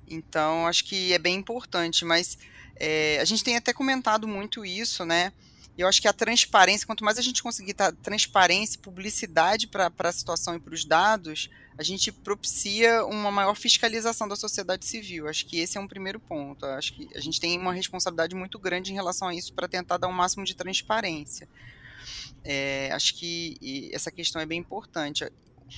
Então, 0.07 0.67
acho 0.67 0.85
que 0.85 1.13
é 1.13 1.19
bem 1.19 1.35
importante. 1.35 2.03
Mas 2.03 2.37
é, 2.75 3.19
a 3.21 3.25
gente 3.25 3.43
tem 3.43 3.55
até 3.55 3.73
comentado 3.73 4.27
muito 4.27 4.65
isso, 4.65 5.05
né? 5.05 5.31
Eu 5.77 5.87
acho 5.87 6.01
que 6.01 6.07
a 6.07 6.13
transparência, 6.13 6.85
quanto 6.85 7.03
mais 7.03 7.17
a 7.17 7.21
gente 7.21 7.41
conseguir 7.41 7.73
dar 7.73 7.91
transparência 7.91 8.77
e 8.77 8.79
publicidade 8.79 9.67
para 9.67 9.91
a 9.97 10.11
situação 10.11 10.55
e 10.55 10.59
para 10.59 10.73
os 10.73 10.85
dados, 10.85 11.49
a 11.77 11.81
gente 11.81 12.11
propicia 12.11 13.03
uma 13.05 13.31
maior 13.31 13.55
fiscalização 13.55 14.27
da 14.27 14.35
sociedade 14.35 14.85
civil. 14.85 15.27
Acho 15.27 15.45
que 15.47 15.59
esse 15.59 15.77
é 15.77 15.81
um 15.81 15.87
primeiro 15.87 16.19
ponto. 16.19 16.65
Acho 16.65 16.93
que 16.93 17.09
a 17.15 17.19
gente 17.19 17.39
tem 17.39 17.57
uma 17.57 17.73
responsabilidade 17.73 18.35
muito 18.35 18.59
grande 18.59 18.91
em 18.91 18.95
relação 18.95 19.27
a 19.27 19.33
isso 19.33 19.53
para 19.53 19.67
tentar 19.67 19.97
dar 19.97 20.07
um 20.07 20.13
máximo 20.13 20.45
de 20.45 20.53
transparência. 20.53 21.49
É, 22.43 22.91
acho 22.91 23.15
que 23.15 23.89
essa 23.93 24.11
questão 24.11 24.41
é 24.41 24.45
bem 24.45 24.59
importante 24.59 25.25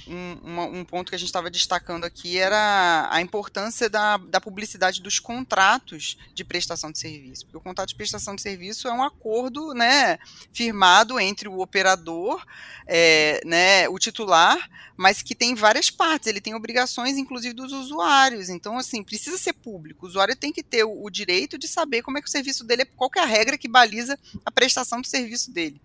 um, 0.08 0.80
um 0.80 0.86
ponto 0.86 1.10
que 1.10 1.16
a 1.16 1.18
gente 1.18 1.28
estava 1.28 1.50
destacando 1.50 2.04
aqui 2.04 2.38
era 2.38 3.08
a 3.12 3.22
importância 3.22 3.90
da, 3.90 4.18
da 4.18 4.42
publicidade 4.42 5.02
dos 5.02 5.20
contratos 5.20 6.18
de 6.34 6.44
prestação 6.44 6.92
de 6.92 7.00
serviço. 7.00 7.46
Porque 7.46 7.58
o 7.58 7.62
contrato 7.62 7.90
de 7.90 7.96
prestação 7.96 8.36
de 8.36 8.42
serviço 8.42 8.88
é 8.88 8.94
um 8.94 9.04
acordo 9.04 9.74
né, 9.74 10.18
firmado 10.54 11.20
entre 11.20 11.48
o 11.48 11.60
operador, 11.60 12.46
é, 12.88 13.42
né, 13.46 13.90
o 13.90 13.98
titular, 13.98 14.70
mas 14.98 15.22
que 15.22 15.36
tem 15.36 15.56
várias 15.56 15.90
partes, 15.90 16.28
ele 16.28 16.42
tem 16.42 16.54
obrigações, 16.54 17.18
inclusive, 17.18 17.54
dos 17.54 17.72
usuários. 17.72 18.50
Então, 18.50 18.78
assim, 18.78 19.04
precisa 19.04 19.38
ser 19.38 19.54
público. 19.54 20.06
O 20.06 20.10
usuário 20.10 20.36
tem 20.36 20.52
que 20.52 20.64
ter 20.64 20.84
o, 20.84 21.04
o 21.04 21.10
direito 21.10 21.58
de 21.58 21.68
saber 21.68 22.02
como 22.02 22.18
é 22.18 22.22
que 22.22 22.28
o 22.28 22.32
serviço 22.32 22.64
dele 22.64 22.84
é, 22.84 22.86
qual 22.86 23.10
é 23.16 23.20
a 23.20 23.26
regra 23.26 23.58
que 23.58 23.68
baliza 23.68 24.18
a 24.46 24.52
prestação 24.52 25.02
do 25.02 25.08
serviço 25.08 25.52
dele. 25.52 25.82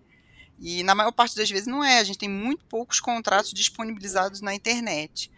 E 0.61 0.83
na 0.83 0.95
maior 0.95 1.11
parte 1.11 1.35
das 1.35 1.51
vezes 1.51 1.67
não 1.67 1.83
é. 1.83 1.99
A 1.99 2.05
gente 2.05 2.19
tem 2.19 2.29
muito 2.29 2.65
poucos 2.67 3.01
contratos 3.01 3.53
disponibilizados 3.53 4.43
na 4.43 4.55
internet. 4.55 5.31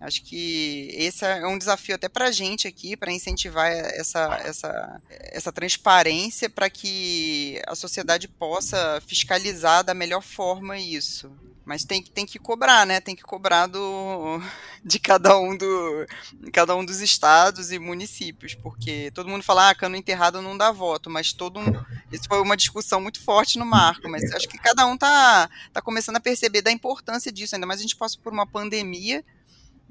Acho 0.00 0.22
que 0.22 0.90
esse 0.92 1.24
é 1.24 1.44
um 1.46 1.58
desafio 1.58 1.96
até 1.96 2.08
para 2.08 2.26
a 2.26 2.32
gente 2.32 2.68
aqui, 2.68 2.96
para 2.96 3.10
incentivar 3.10 3.68
essa, 3.68 4.40
essa, 4.44 5.02
essa 5.10 5.52
transparência 5.52 6.48
para 6.48 6.70
que 6.70 7.60
a 7.66 7.74
sociedade 7.74 8.28
possa 8.28 9.02
fiscalizar 9.04 9.82
da 9.82 9.94
melhor 9.94 10.22
forma 10.22 10.78
isso. 10.78 11.30
Mas 11.64 11.84
tem, 11.84 12.02
tem 12.02 12.24
que 12.24 12.38
cobrar, 12.38 12.86
né? 12.86 13.00
Tem 13.00 13.14
que 13.14 13.24
cobrar 13.24 13.66
do, 13.66 14.40
de 14.82 15.00
cada 15.00 15.36
um, 15.36 15.56
do, 15.56 16.06
cada 16.52 16.76
um 16.76 16.84
dos 16.84 17.00
estados 17.00 17.72
e 17.72 17.78
municípios, 17.78 18.54
porque 18.54 19.10
todo 19.10 19.28
mundo 19.28 19.42
fala, 19.42 19.68
ah, 19.68 19.74
cano 19.74 19.96
enterrado 19.96 20.40
não 20.40 20.56
dá 20.56 20.70
voto, 20.70 21.10
mas 21.10 21.32
todo 21.32 21.58
um. 21.58 21.66
Isso 22.10 22.24
foi 22.26 22.40
uma 22.40 22.56
discussão 22.56 23.00
muito 23.00 23.20
forte 23.20 23.58
no 23.58 23.66
marco, 23.66 24.08
mas 24.08 24.32
acho 24.32 24.48
que 24.48 24.56
cada 24.56 24.86
um 24.86 24.96
tá, 24.96 25.50
tá 25.72 25.82
começando 25.82 26.16
a 26.16 26.20
perceber 26.20 26.62
da 26.62 26.70
importância 26.70 27.30
disso, 27.30 27.54
ainda 27.54 27.66
mais 27.66 27.80
a 27.80 27.82
gente 27.82 27.96
passa 27.96 28.16
por 28.16 28.32
uma 28.32 28.46
pandemia 28.46 29.22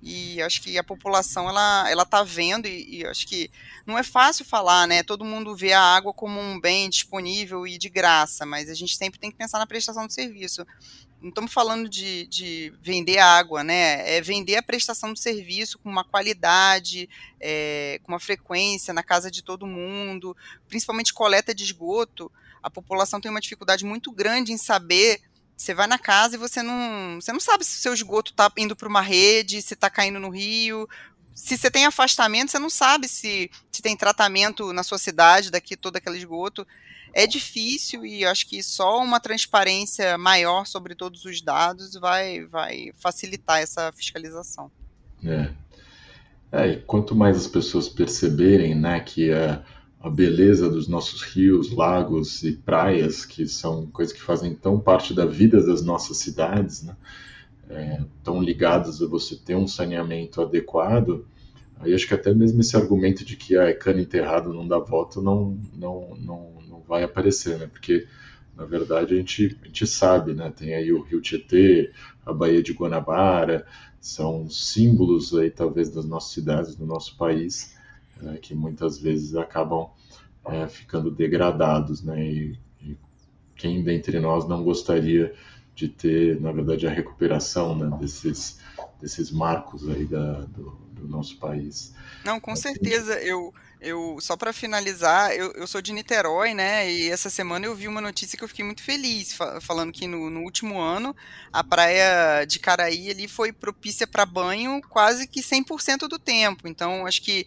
e 0.01 0.41
acho 0.41 0.61
que 0.61 0.77
a 0.77 0.83
população 0.83 1.49
ela 1.49 1.89
ela 1.89 2.03
está 2.03 2.23
vendo 2.23 2.67
e, 2.67 2.99
e, 2.99 3.05
acho 3.05 3.25
que 3.27 3.49
não 3.85 3.97
é 3.97 4.03
fácil 4.03 4.45
falar, 4.45 4.87
né? 4.87 5.01
Todo 5.01 5.25
mundo 5.25 5.55
vê 5.55 5.73
a 5.73 5.81
água 5.81 6.13
como 6.13 6.39
um 6.39 6.59
bem 6.59 6.89
disponível 6.89 7.65
e 7.65 7.77
de 7.77 7.89
graça, 7.89 8.45
mas 8.45 8.69
a 8.69 8.73
gente 8.73 8.95
sempre 8.95 9.19
tem 9.19 9.31
que 9.31 9.37
pensar 9.37 9.57
na 9.57 9.65
prestação 9.65 10.05
do 10.05 10.13
serviço. 10.13 10.65
Não 11.19 11.29
estamos 11.29 11.51
falando 11.51 11.89
de, 11.89 12.27
de 12.27 12.71
vender 12.79 13.17
água, 13.17 13.63
né? 13.63 14.17
É 14.17 14.21
vender 14.21 14.57
a 14.57 14.63
prestação 14.63 15.11
do 15.11 15.17
serviço 15.17 15.79
com 15.79 15.89
uma 15.89 16.03
qualidade, 16.03 17.09
é, 17.39 17.99
com 18.03 18.11
uma 18.11 18.19
frequência 18.19 18.93
na 18.93 19.01
casa 19.01 19.31
de 19.31 19.43
todo 19.43 19.65
mundo, 19.65 20.37
principalmente 20.67 21.13
coleta 21.13 21.55
de 21.55 21.63
esgoto. 21.63 22.31
A 22.61 22.69
população 22.69 23.19
tem 23.19 23.31
uma 23.31 23.41
dificuldade 23.41 23.83
muito 23.83 24.11
grande 24.11 24.51
em 24.51 24.57
saber 24.57 25.21
você 25.57 25.73
vai 25.73 25.87
na 25.87 25.97
casa 25.97 26.35
e 26.35 26.37
você 26.37 26.61
não, 26.61 27.19
você 27.19 27.33
não 27.33 27.39
sabe 27.39 27.65
se 27.65 27.79
o 27.79 27.81
seu 27.81 27.93
esgoto 27.93 28.31
está 28.31 28.49
indo 28.57 28.75
para 28.75 28.87
uma 28.87 29.01
rede, 29.01 29.61
se 29.63 29.73
está 29.73 29.89
caindo 29.89 30.19
no 30.19 30.29
rio. 30.29 30.87
Se 31.33 31.57
você 31.57 31.71
tem 31.71 31.85
afastamento, 31.85 32.51
você 32.51 32.59
não 32.59 32.69
sabe 32.69 33.07
se, 33.07 33.49
se 33.71 33.81
tem 33.81 33.97
tratamento 33.97 34.71
na 34.71 34.83
sua 34.83 34.99
cidade, 34.99 35.49
daqui 35.49 35.75
todo 35.75 35.95
aquele 35.95 36.17
esgoto. 36.17 36.65
É 37.11 37.25
difícil 37.25 38.05
e 38.05 38.23
acho 38.23 38.47
que 38.47 38.61
só 38.61 39.01
uma 39.01 39.19
transparência 39.19 40.15
maior 40.17 40.67
sobre 40.67 40.93
todos 40.93 41.25
os 41.25 41.41
dados 41.41 41.95
vai, 41.95 42.45
vai 42.45 42.91
facilitar 42.99 43.59
essa 43.59 43.91
fiscalização. 43.91 44.71
É. 45.25 45.49
é 46.51 46.75
quanto 46.85 47.15
mais 47.15 47.35
as 47.35 47.47
pessoas 47.47 47.89
perceberem 47.89 48.75
né, 48.75 48.99
que 48.99 49.31
a 49.31 49.63
a 50.07 50.09
beleza 50.09 50.69
dos 50.69 50.87
nossos 50.87 51.21
rios, 51.21 51.71
lagos 51.71 52.41
e 52.43 52.53
praias, 52.53 53.25
que 53.25 53.45
são 53.45 53.85
coisas 53.87 54.13
que 54.13 54.21
fazem 54.21 54.55
tão 54.55 54.79
parte 54.79 55.13
da 55.13 55.25
vida 55.25 55.61
das 55.63 55.81
nossas 55.81 56.17
cidades, 56.17 56.83
né? 56.83 56.95
É, 57.69 58.01
tão 58.23 58.41
ligadas 58.41 59.01
a 59.01 59.07
você 59.07 59.35
ter 59.35 59.55
um 59.55 59.67
saneamento 59.67 60.41
adequado, 60.41 61.27
aí 61.79 61.93
acho 61.93 62.07
que 62.07 62.13
até 62.13 62.33
mesmo 62.33 62.61
esse 62.61 62.77
argumento 62.77 63.25
de 63.25 63.35
que 63.35 63.57
ah, 63.57 63.65
é 63.65 63.73
cano 63.73 63.99
enterrado 63.99 64.53
não 64.53 64.65
dá 64.65 64.79
voto 64.79 65.21
não, 65.21 65.59
não, 65.75 66.15
não, 66.17 66.53
não 66.69 66.81
vai 66.87 67.03
aparecer, 67.03 67.57
né? 67.57 67.67
Porque, 67.67 68.07
na 68.55 68.63
verdade, 68.63 69.13
a 69.13 69.17
gente, 69.17 69.57
a 69.61 69.65
gente 69.65 69.85
sabe, 69.85 70.33
né? 70.33 70.51
Tem 70.55 70.73
aí 70.73 70.93
o 70.93 71.01
Rio 71.01 71.21
Tietê, 71.21 71.91
a 72.25 72.31
Baía 72.31 72.63
de 72.63 72.71
Guanabara, 72.71 73.65
são 73.99 74.49
símbolos 74.49 75.35
aí, 75.35 75.51
talvez, 75.51 75.89
das 75.89 76.05
nossas 76.05 76.31
cidades, 76.31 76.75
do 76.75 76.85
nosso 76.85 77.17
país, 77.17 77.76
né, 78.21 78.37
que 78.37 78.55
muitas 78.55 78.99
vezes 78.99 79.35
acabam 79.35 79.89
é, 80.45 80.67
ficando 80.67 81.11
degradados, 81.11 82.01
né? 82.01 82.23
E, 82.23 82.59
e, 82.81 82.97
quem 83.55 83.83
dentre 83.83 84.19
nós 84.19 84.47
não 84.47 84.63
gostaria 84.63 85.33
de 85.75 85.87
ter, 85.87 86.39
na 86.39 86.51
verdade, 86.51 86.87
a 86.87 86.91
recuperação 86.91 87.75
né, 87.75 87.97
desses, 87.99 88.59
desses 89.01 89.31
marcos 89.31 89.87
aí 89.89 90.05
da, 90.05 90.41
do, 90.41 90.77
do 90.97 91.07
nosso 91.07 91.37
país? 91.37 91.93
Não, 92.23 92.39
com 92.39 92.55
certeza. 92.55 93.13
Eu, 93.21 93.53
eu 93.79 94.17
só 94.19 94.35
para 94.35 94.51
finalizar, 94.51 95.31
eu, 95.33 95.51
eu 95.53 95.67
sou 95.67 95.81
de 95.81 95.93
Niterói, 95.93 96.53
né? 96.53 96.91
E 96.91 97.09
essa 97.09 97.29
semana 97.29 97.65
eu 97.65 97.75
vi 97.75 97.87
uma 97.87 98.01
notícia 98.01 98.37
que 98.37 98.43
eu 98.43 98.47
fiquei 98.47 98.65
muito 98.65 98.81
feliz, 98.81 99.33
fa 99.33 99.61
falando 99.61 99.91
que 99.91 100.07
no, 100.07 100.29
no, 100.29 100.41
último 100.41 100.79
ano 100.79 101.15
a 101.53 101.63
praia 101.63 102.43
de 102.45 102.59
Caraí 102.59 103.11
ali 103.11 103.27
foi 103.27 103.53
propícia 103.53 104.07
para 104.07 104.25
banho 104.25 104.81
quase 104.89 105.27
que 105.27 105.41
100% 105.41 106.07
do 106.07 106.17
tempo. 106.17 106.67
Então, 106.67 107.05
acho 107.05 107.21
que 107.21 107.45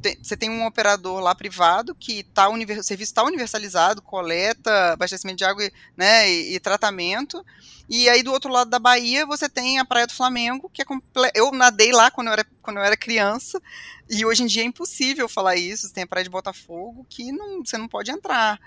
te, 0.00 0.18
você 0.22 0.36
tem 0.36 0.48
um 0.48 0.64
operador 0.66 1.20
lá 1.20 1.34
privado 1.34 1.94
que 1.94 2.22
tá 2.22 2.48
o 2.48 2.56
serviço 2.82 3.12
está 3.12 3.22
universalizado, 3.22 4.00
coleta, 4.00 4.92
abastecimento 4.92 5.38
de 5.38 5.44
água 5.44 5.70
né, 5.96 6.28
e, 6.28 6.54
e 6.54 6.60
tratamento. 6.60 7.44
E 7.88 8.08
aí 8.08 8.22
do 8.22 8.32
outro 8.32 8.50
lado 8.50 8.68
da 8.70 8.78
Bahia 8.78 9.26
você 9.26 9.48
tem 9.48 9.78
a 9.78 9.84
Praia 9.84 10.06
do 10.06 10.14
Flamengo, 10.14 10.70
que 10.72 10.82
é 10.82 10.86
eu 11.34 11.52
nadei 11.52 11.92
lá 11.92 12.10
quando 12.10 12.28
eu 12.28 12.32
era 12.32 12.46
quando 12.66 12.78
eu 12.78 12.82
era 12.82 12.96
criança, 12.96 13.62
e 14.10 14.26
hoje 14.26 14.42
em 14.42 14.46
dia 14.46 14.62
é 14.62 14.66
impossível 14.66 15.28
falar 15.28 15.54
isso. 15.54 15.86
Você 15.86 15.94
tem 15.94 16.02
a 16.02 16.06
Praia 16.06 16.24
de 16.24 16.30
Botafogo 16.30 17.06
que 17.08 17.30
não, 17.30 17.64
você 17.64 17.78
não 17.78 17.86
pode 17.86 18.10
entrar. 18.10 18.58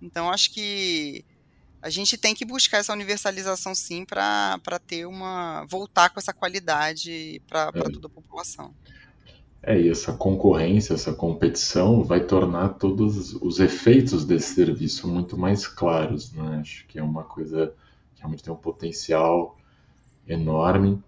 Então 0.00 0.30
acho 0.30 0.54
que 0.54 1.24
a 1.82 1.90
gente 1.90 2.16
tem 2.16 2.36
que 2.36 2.44
buscar 2.44 2.78
essa 2.78 2.92
universalização 2.92 3.74
sim 3.74 4.04
para 4.04 4.60
ter 4.86 5.06
uma. 5.06 5.66
voltar 5.68 6.10
com 6.10 6.20
essa 6.20 6.32
qualidade 6.32 7.42
para 7.48 7.72
é. 7.74 7.82
toda 7.82 8.06
a 8.06 8.10
população. 8.10 8.72
É, 9.60 9.76
e 9.76 9.90
essa 9.90 10.12
concorrência, 10.12 10.94
essa 10.94 11.12
competição 11.12 12.04
vai 12.04 12.20
tornar 12.20 12.70
todos 12.74 13.34
os 13.34 13.58
efeitos 13.58 14.24
desse 14.24 14.54
serviço 14.54 15.08
muito 15.08 15.36
mais 15.36 15.66
claros, 15.66 16.32
né? 16.32 16.58
Acho 16.60 16.86
que 16.86 16.96
é 16.96 17.02
uma 17.02 17.24
coisa 17.24 17.74
que 18.14 18.20
realmente 18.20 18.44
tem 18.44 18.52
um 18.52 18.56
potencial 18.56 19.58
enorme. 20.28 21.02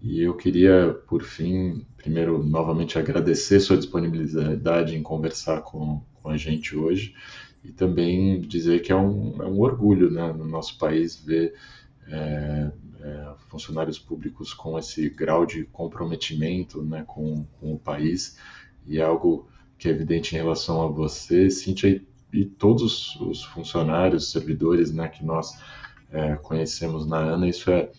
E 0.00 0.20
eu 0.22 0.34
queria, 0.34 0.94
por 1.08 1.22
fim, 1.22 1.84
primeiro, 1.96 2.42
novamente 2.42 2.98
agradecer 2.98 3.60
sua 3.60 3.76
disponibilidade 3.76 4.94
em 4.94 5.02
conversar 5.02 5.62
com, 5.62 6.02
com 6.14 6.28
a 6.28 6.36
gente 6.36 6.76
hoje 6.76 7.14
e 7.64 7.72
também 7.72 8.40
dizer 8.40 8.80
que 8.82 8.92
é 8.92 8.96
um, 8.96 9.42
é 9.42 9.46
um 9.46 9.60
orgulho 9.60 10.10
né, 10.10 10.32
no 10.32 10.44
nosso 10.44 10.78
país 10.78 11.16
ver 11.16 11.54
é, 12.08 12.70
é, 13.00 13.34
funcionários 13.48 13.98
públicos 13.98 14.54
com 14.54 14.78
esse 14.78 15.08
grau 15.08 15.44
de 15.44 15.64
comprometimento 15.64 16.82
né, 16.82 17.04
com, 17.06 17.44
com 17.58 17.74
o 17.74 17.78
país. 17.78 18.38
E 18.86 18.98
é 18.98 19.02
algo 19.02 19.48
que 19.78 19.88
é 19.88 19.90
evidente 19.90 20.34
em 20.34 20.38
relação 20.38 20.82
a 20.82 20.86
você, 20.86 21.50
Cíntia, 21.50 21.88
e, 21.88 22.06
e 22.32 22.44
todos 22.44 23.16
os 23.16 23.44
funcionários, 23.44 24.30
servidores 24.30 24.92
né, 24.92 25.08
que 25.08 25.24
nós 25.24 25.58
é, 26.10 26.36
conhecemos 26.36 27.06
na 27.06 27.18
ANA, 27.18 27.48
isso 27.48 27.70
é, 27.70 27.90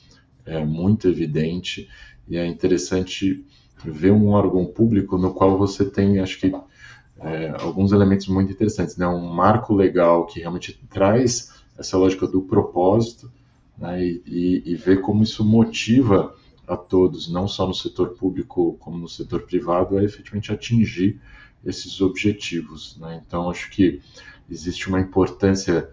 é 0.47 0.63
muito 0.63 1.07
evidente 1.07 1.87
e 2.27 2.37
é 2.37 2.45
interessante 2.45 3.45
ver 3.83 4.11
um 4.11 4.29
órgão 4.29 4.65
público 4.65 5.17
no 5.17 5.33
qual 5.33 5.57
você 5.57 5.85
tem, 5.85 6.19
acho 6.19 6.39
que, 6.39 6.53
é, 7.19 7.49
alguns 7.59 7.91
elementos 7.91 8.27
muito 8.27 8.51
interessantes, 8.51 8.97
né? 8.97 9.07
Um 9.07 9.27
marco 9.27 9.73
legal 9.73 10.25
que 10.25 10.39
realmente 10.39 10.79
traz 10.89 11.53
essa 11.77 11.97
lógica 11.97 12.27
do 12.27 12.41
propósito 12.41 13.31
né? 13.77 14.03
e, 14.03 14.21
e, 14.25 14.63
e 14.71 14.75
ver 14.75 15.01
como 15.01 15.23
isso 15.23 15.43
motiva 15.45 16.35
a 16.67 16.75
todos, 16.75 17.29
não 17.29 17.47
só 17.47 17.65
no 17.65 17.73
setor 17.73 18.09
público 18.09 18.75
como 18.79 18.97
no 18.97 19.07
setor 19.07 19.43
privado, 19.43 19.97
a 19.97 20.03
efetivamente 20.03 20.51
atingir 20.51 21.19
esses 21.65 22.01
objetivos. 22.01 22.97
Né? 22.99 23.21
Então, 23.25 23.49
acho 23.49 23.69
que 23.69 24.01
existe 24.49 24.89
uma 24.89 24.99
importância 24.99 25.89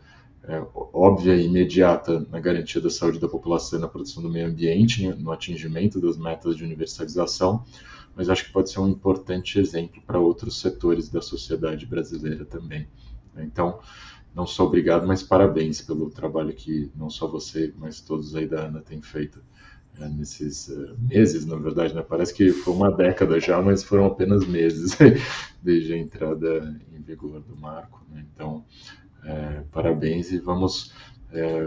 é, 0.47 0.62
óbvia 0.74 1.34
e 1.34 1.47
imediata 1.47 2.26
na 2.30 2.38
garantia 2.38 2.80
da 2.80 2.90
saúde 2.90 3.18
da 3.18 3.28
população 3.28 3.78
e 3.78 3.82
na 3.82 3.88
proteção 3.88 4.22
do 4.22 4.30
meio 4.30 4.47
ambiente, 4.47 5.07
no 5.07 5.32
atingimento 5.32 6.01
das 6.01 6.16
metas 6.16 6.57
de 6.57 6.64
universalização, 6.64 7.64
mas 8.14 8.28
acho 8.28 8.45
que 8.45 8.53
pode 8.53 8.70
ser 8.70 8.80
um 8.80 8.88
importante 8.88 9.59
exemplo 9.59 10.03
para 10.07 10.18
outros 10.18 10.61
setores 10.61 11.09
da 11.09 11.22
sociedade 11.22 11.86
brasileira 11.86 12.45
também. 12.45 12.86
Então, 13.36 13.80
não 14.34 14.47
só 14.47 14.64
obrigado, 14.64 15.07
mas 15.07 15.22
parabéns 15.22 15.80
pelo 15.80 16.11
trabalho 16.11 16.53
que 16.53 16.90
não 16.95 17.09
só 17.09 17.26
você, 17.26 17.72
mas 17.78 18.01
todos 18.01 18.34
aí 18.34 18.47
da 18.47 18.66
ANA 18.66 18.80
têm 18.80 19.01
feito 19.01 19.40
é, 19.99 20.09
nesses 20.09 20.68
uh, 20.68 20.97
meses, 20.99 21.47
na 21.47 21.57
verdade, 21.57 21.95
né? 21.95 22.03
Parece 22.03 22.34
que 22.34 22.51
foi 22.51 22.74
uma 22.74 22.90
década 22.90 23.38
já, 23.38 23.62
mas 23.62 23.84
foram 23.84 24.07
apenas 24.07 24.45
meses 24.45 24.99
desde 25.62 25.92
a 25.92 25.99
entrada 25.99 26.80
em 26.92 27.01
vigor 27.01 27.40
do 27.40 27.57
marco. 27.57 28.05
Né? 28.11 28.26
Então, 28.34 28.64
é, 29.24 29.62
parabéns 29.72 30.30
e 30.30 30.38
vamos 30.38 30.92
é, 31.32 31.66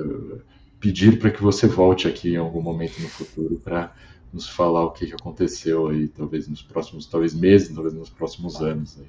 pedir 0.80 1.20
para 1.20 1.32
que 1.32 1.42
você 1.42 1.68
volte 1.68 2.08
aqui 2.08 2.34
em 2.34 2.38
algum 2.38 2.62
momento 2.62 3.02
no 3.02 3.10
futuro 3.10 3.60
para 3.60 3.94
nos 4.32 4.48
falar 4.48 4.86
o 4.86 4.92
que, 4.92 5.08
que 5.08 5.14
aconteceu 5.14 5.88
aí, 5.88 6.08
talvez 6.08 6.48
nos 6.48 6.62
próximos, 6.62 7.06
talvez 7.06 7.34
meses, 7.34 7.74
talvez 7.74 7.94
nos 7.94 8.10
próximos 8.10 8.62
anos. 8.62 8.98
Aí. 9.00 9.08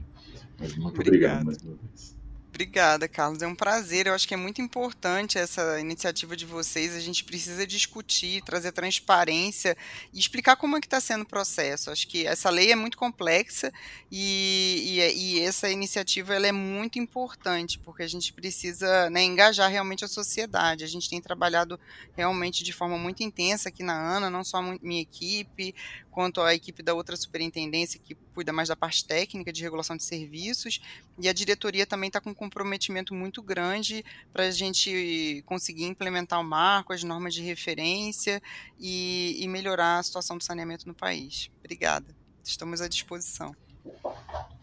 Mas 0.58 0.76
muito 0.76 1.00
obrigado, 1.00 1.42
obrigado 1.42 1.44
mais 1.46 1.62
uma 1.62 1.74
vez. 1.74 2.17
Obrigada, 2.58 3.06
Carlos. 3.06 3.40
É 3.40 3.46
um 3.46 3.54
prazer. 3.54 4.08
Eu 4.08 4.14
acho 4.14 4.26
que 4.26 4.34
é 4.34 4.36
muito 4.36 4.60
importante 4.60 5.38
essa 5.38 5.78
iniciativa 5.78 6.36
de 6.36 6.44
vocês. 6.44 6.92
A 6.92 6.98
gente 6.98 7.22
precisa 7.22 7.64
discutir, 7.64 8.42
trazer 8.42 8.72
transparência 8.72 9.76
e 10.12 10.18
explicar 10.18 10.56
como 10.56 10.76
é 10.76 10.80
que 10.80 10.88
está 10.88 11.00
sendo 11.00 11.22
o 11.22 11.24
processo. 11.24 11.88
Acho 11.88 12.08
que 12.08 12.26
essa 12.26 12.50
lei 12.50 12.72
é 12.72 12.74
muito 12.74 12.98
complexa 12.98 13.72
e, 14.10 14.98
e, 14.98 15.36
e 15.36 15.40
essa 15.40 15.70
iniciativa 15.70 16.34
ela 16.34 16.48
é 16.48 16.52
muito 16.52 16.98
importante 16.98 17.78
porque 17.78 18.02
a 18.02 18.08
gente 18.08 18.32
precisa 18.32 19.08
né, 19.08 19.22
engajar 19.22 19.70
realmente 19.70 20.04
a 20.04 20.08
sociedade. 20.08 20.82
A 20.82 20.88
gente 20.88 21.08
tem 21.08 21.20
trabalhado 21.20 21.78
realmente 22.16 22.64
de 22.64 22.72
forma 22.72 22.98
muito 22.98 23.22
intensa 23.22 23.68
aqui 23.68 23.84
na 23.84 23.94
ANA, 23.94 24.30
não 24.30 24.42
só 24.42 24.60
minha 24.82 25.00
equipe, 25.00 25.76
quanto 26.10 26.40
à 26.40 26.52
equipe 26.52 26.82
da 26.82 26.92
outra 26.92 27.16
superintendência 27.16 28.00
que 28.02 28.16
cuida 28.38 28.52
mais 28.52 28.68
da 28.68 28.76
parte 28.76 29.04
técnica 29.04 29.52
de 29.52 29.64
regulação 29.64 29.96
de 29.96 30.04
serviços, 30.04 30.80
e 31.18 31.28
a 31.28 31.32
diretoria 31.32 31.84
também 31.84 32.06
está 32.06 32.20
com 32.20 32.30
um 32.30 32.34
comprometimento 32.34 33.12
muito 33.12 33.42
grande 33.42 34.04
para 34.32 34.44
a 34.44 34.50
gente 34.52 35.42
conseguir 35.44 35.86
implementar 35.86 36.40
o 36.40 36.44
marco, 36.44 36.92
as 36.92 37.02
normas 37.02 37.34
de 37.34 37.42
referência 37.42 38.40
e, 38.78 39.42
e 39.42 39.48
melhorar 39.48 39.98
a 39.98 40.02
situação 40.04 40.38
do 40.38 40.44
saneamento 40.44 40.86
no 40.86 40.94
país. 40.94 41.50
Obrigada. 41.58 42.14
Estamos 42.44 42.80
à 42.80 42.86
disposição. 42.86 43.52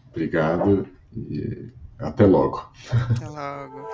Obrigado 0.08 0.88
e 1.14 1.70
até 1.98 2.24
logo. 2.24 2.72
Até 3.10 3.28
logo. 3.28 3.86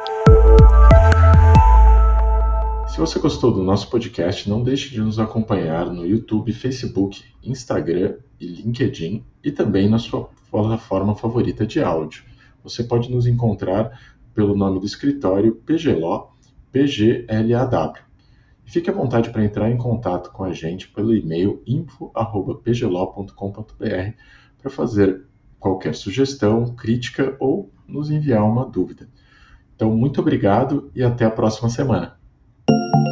Se 2.92 3.00
você 3.00 3.18
gostou 3.18 3.50
do 3.50 3.62
nosso 3.62 3.88
podcast, 3.88 4.46
não 4.50 4.62
deixe 4.62 4.90
de 4.90 5.00
nos 5.00 5.18
acompanhar 5.18 5.86
no 5.86 6.04
YouTube, 6.04 6.52
Facebook, 6.52 7.24
Instagram 7.42 8.18
e 8.38 8.46
LinkedIn 8.46 9.24
e 9.42 9.50
também 9.50 9.88
na 9.88 9.98
sua 9.98 10.28
plataforma 10.50 11.16
favorita 11.16 11.66
de 11.66 11.82
áudio. 11.82 12.22
Você 12.62 12.84
pode 12.84 13.10
nos 13.10 13.26
encontrar 13.26 13.98
pelo 14.34 14.54
nome 14.54 14.78
do 14.78 14.84
escritório 14.84 15.54
PGLO, 15.64 16.32
PGLAW. 16.70 17.94
Fique 18.66 18.90
à 18.90 18.92
vontade 18.92 19.30
para 19.30 19.42
entrar 19.42 19.70
em 19.70 19.78
contato 19.78 20.30
com 20.30 20.44
a 20.44 20.52
gente 20.52 20.86
pelo 20.88 21.16
e-mail 21.16 21.62
info@pglo.com.br 21.66 24.16
para 24.58 24.70
fazer 24.70 25.24
qualquer 25.58 25.94
sugestão, 25.94 26.74
crítica 26.74 27.34
ou 27.40 27.72
nos 27.88 28.10
enviar 28.10 28.44
uma 28.44 28.66
dúvida. 28.66 29.08
Então, 29.74 29.96
muito 29.96 30.20
obrigado 30.20 30.90
e 30.94 31.02
até 31.02 31.24
a 31.24 31.30
próxima 31.30 31.70
semana. 31.70 32.20
you 32.68 33.11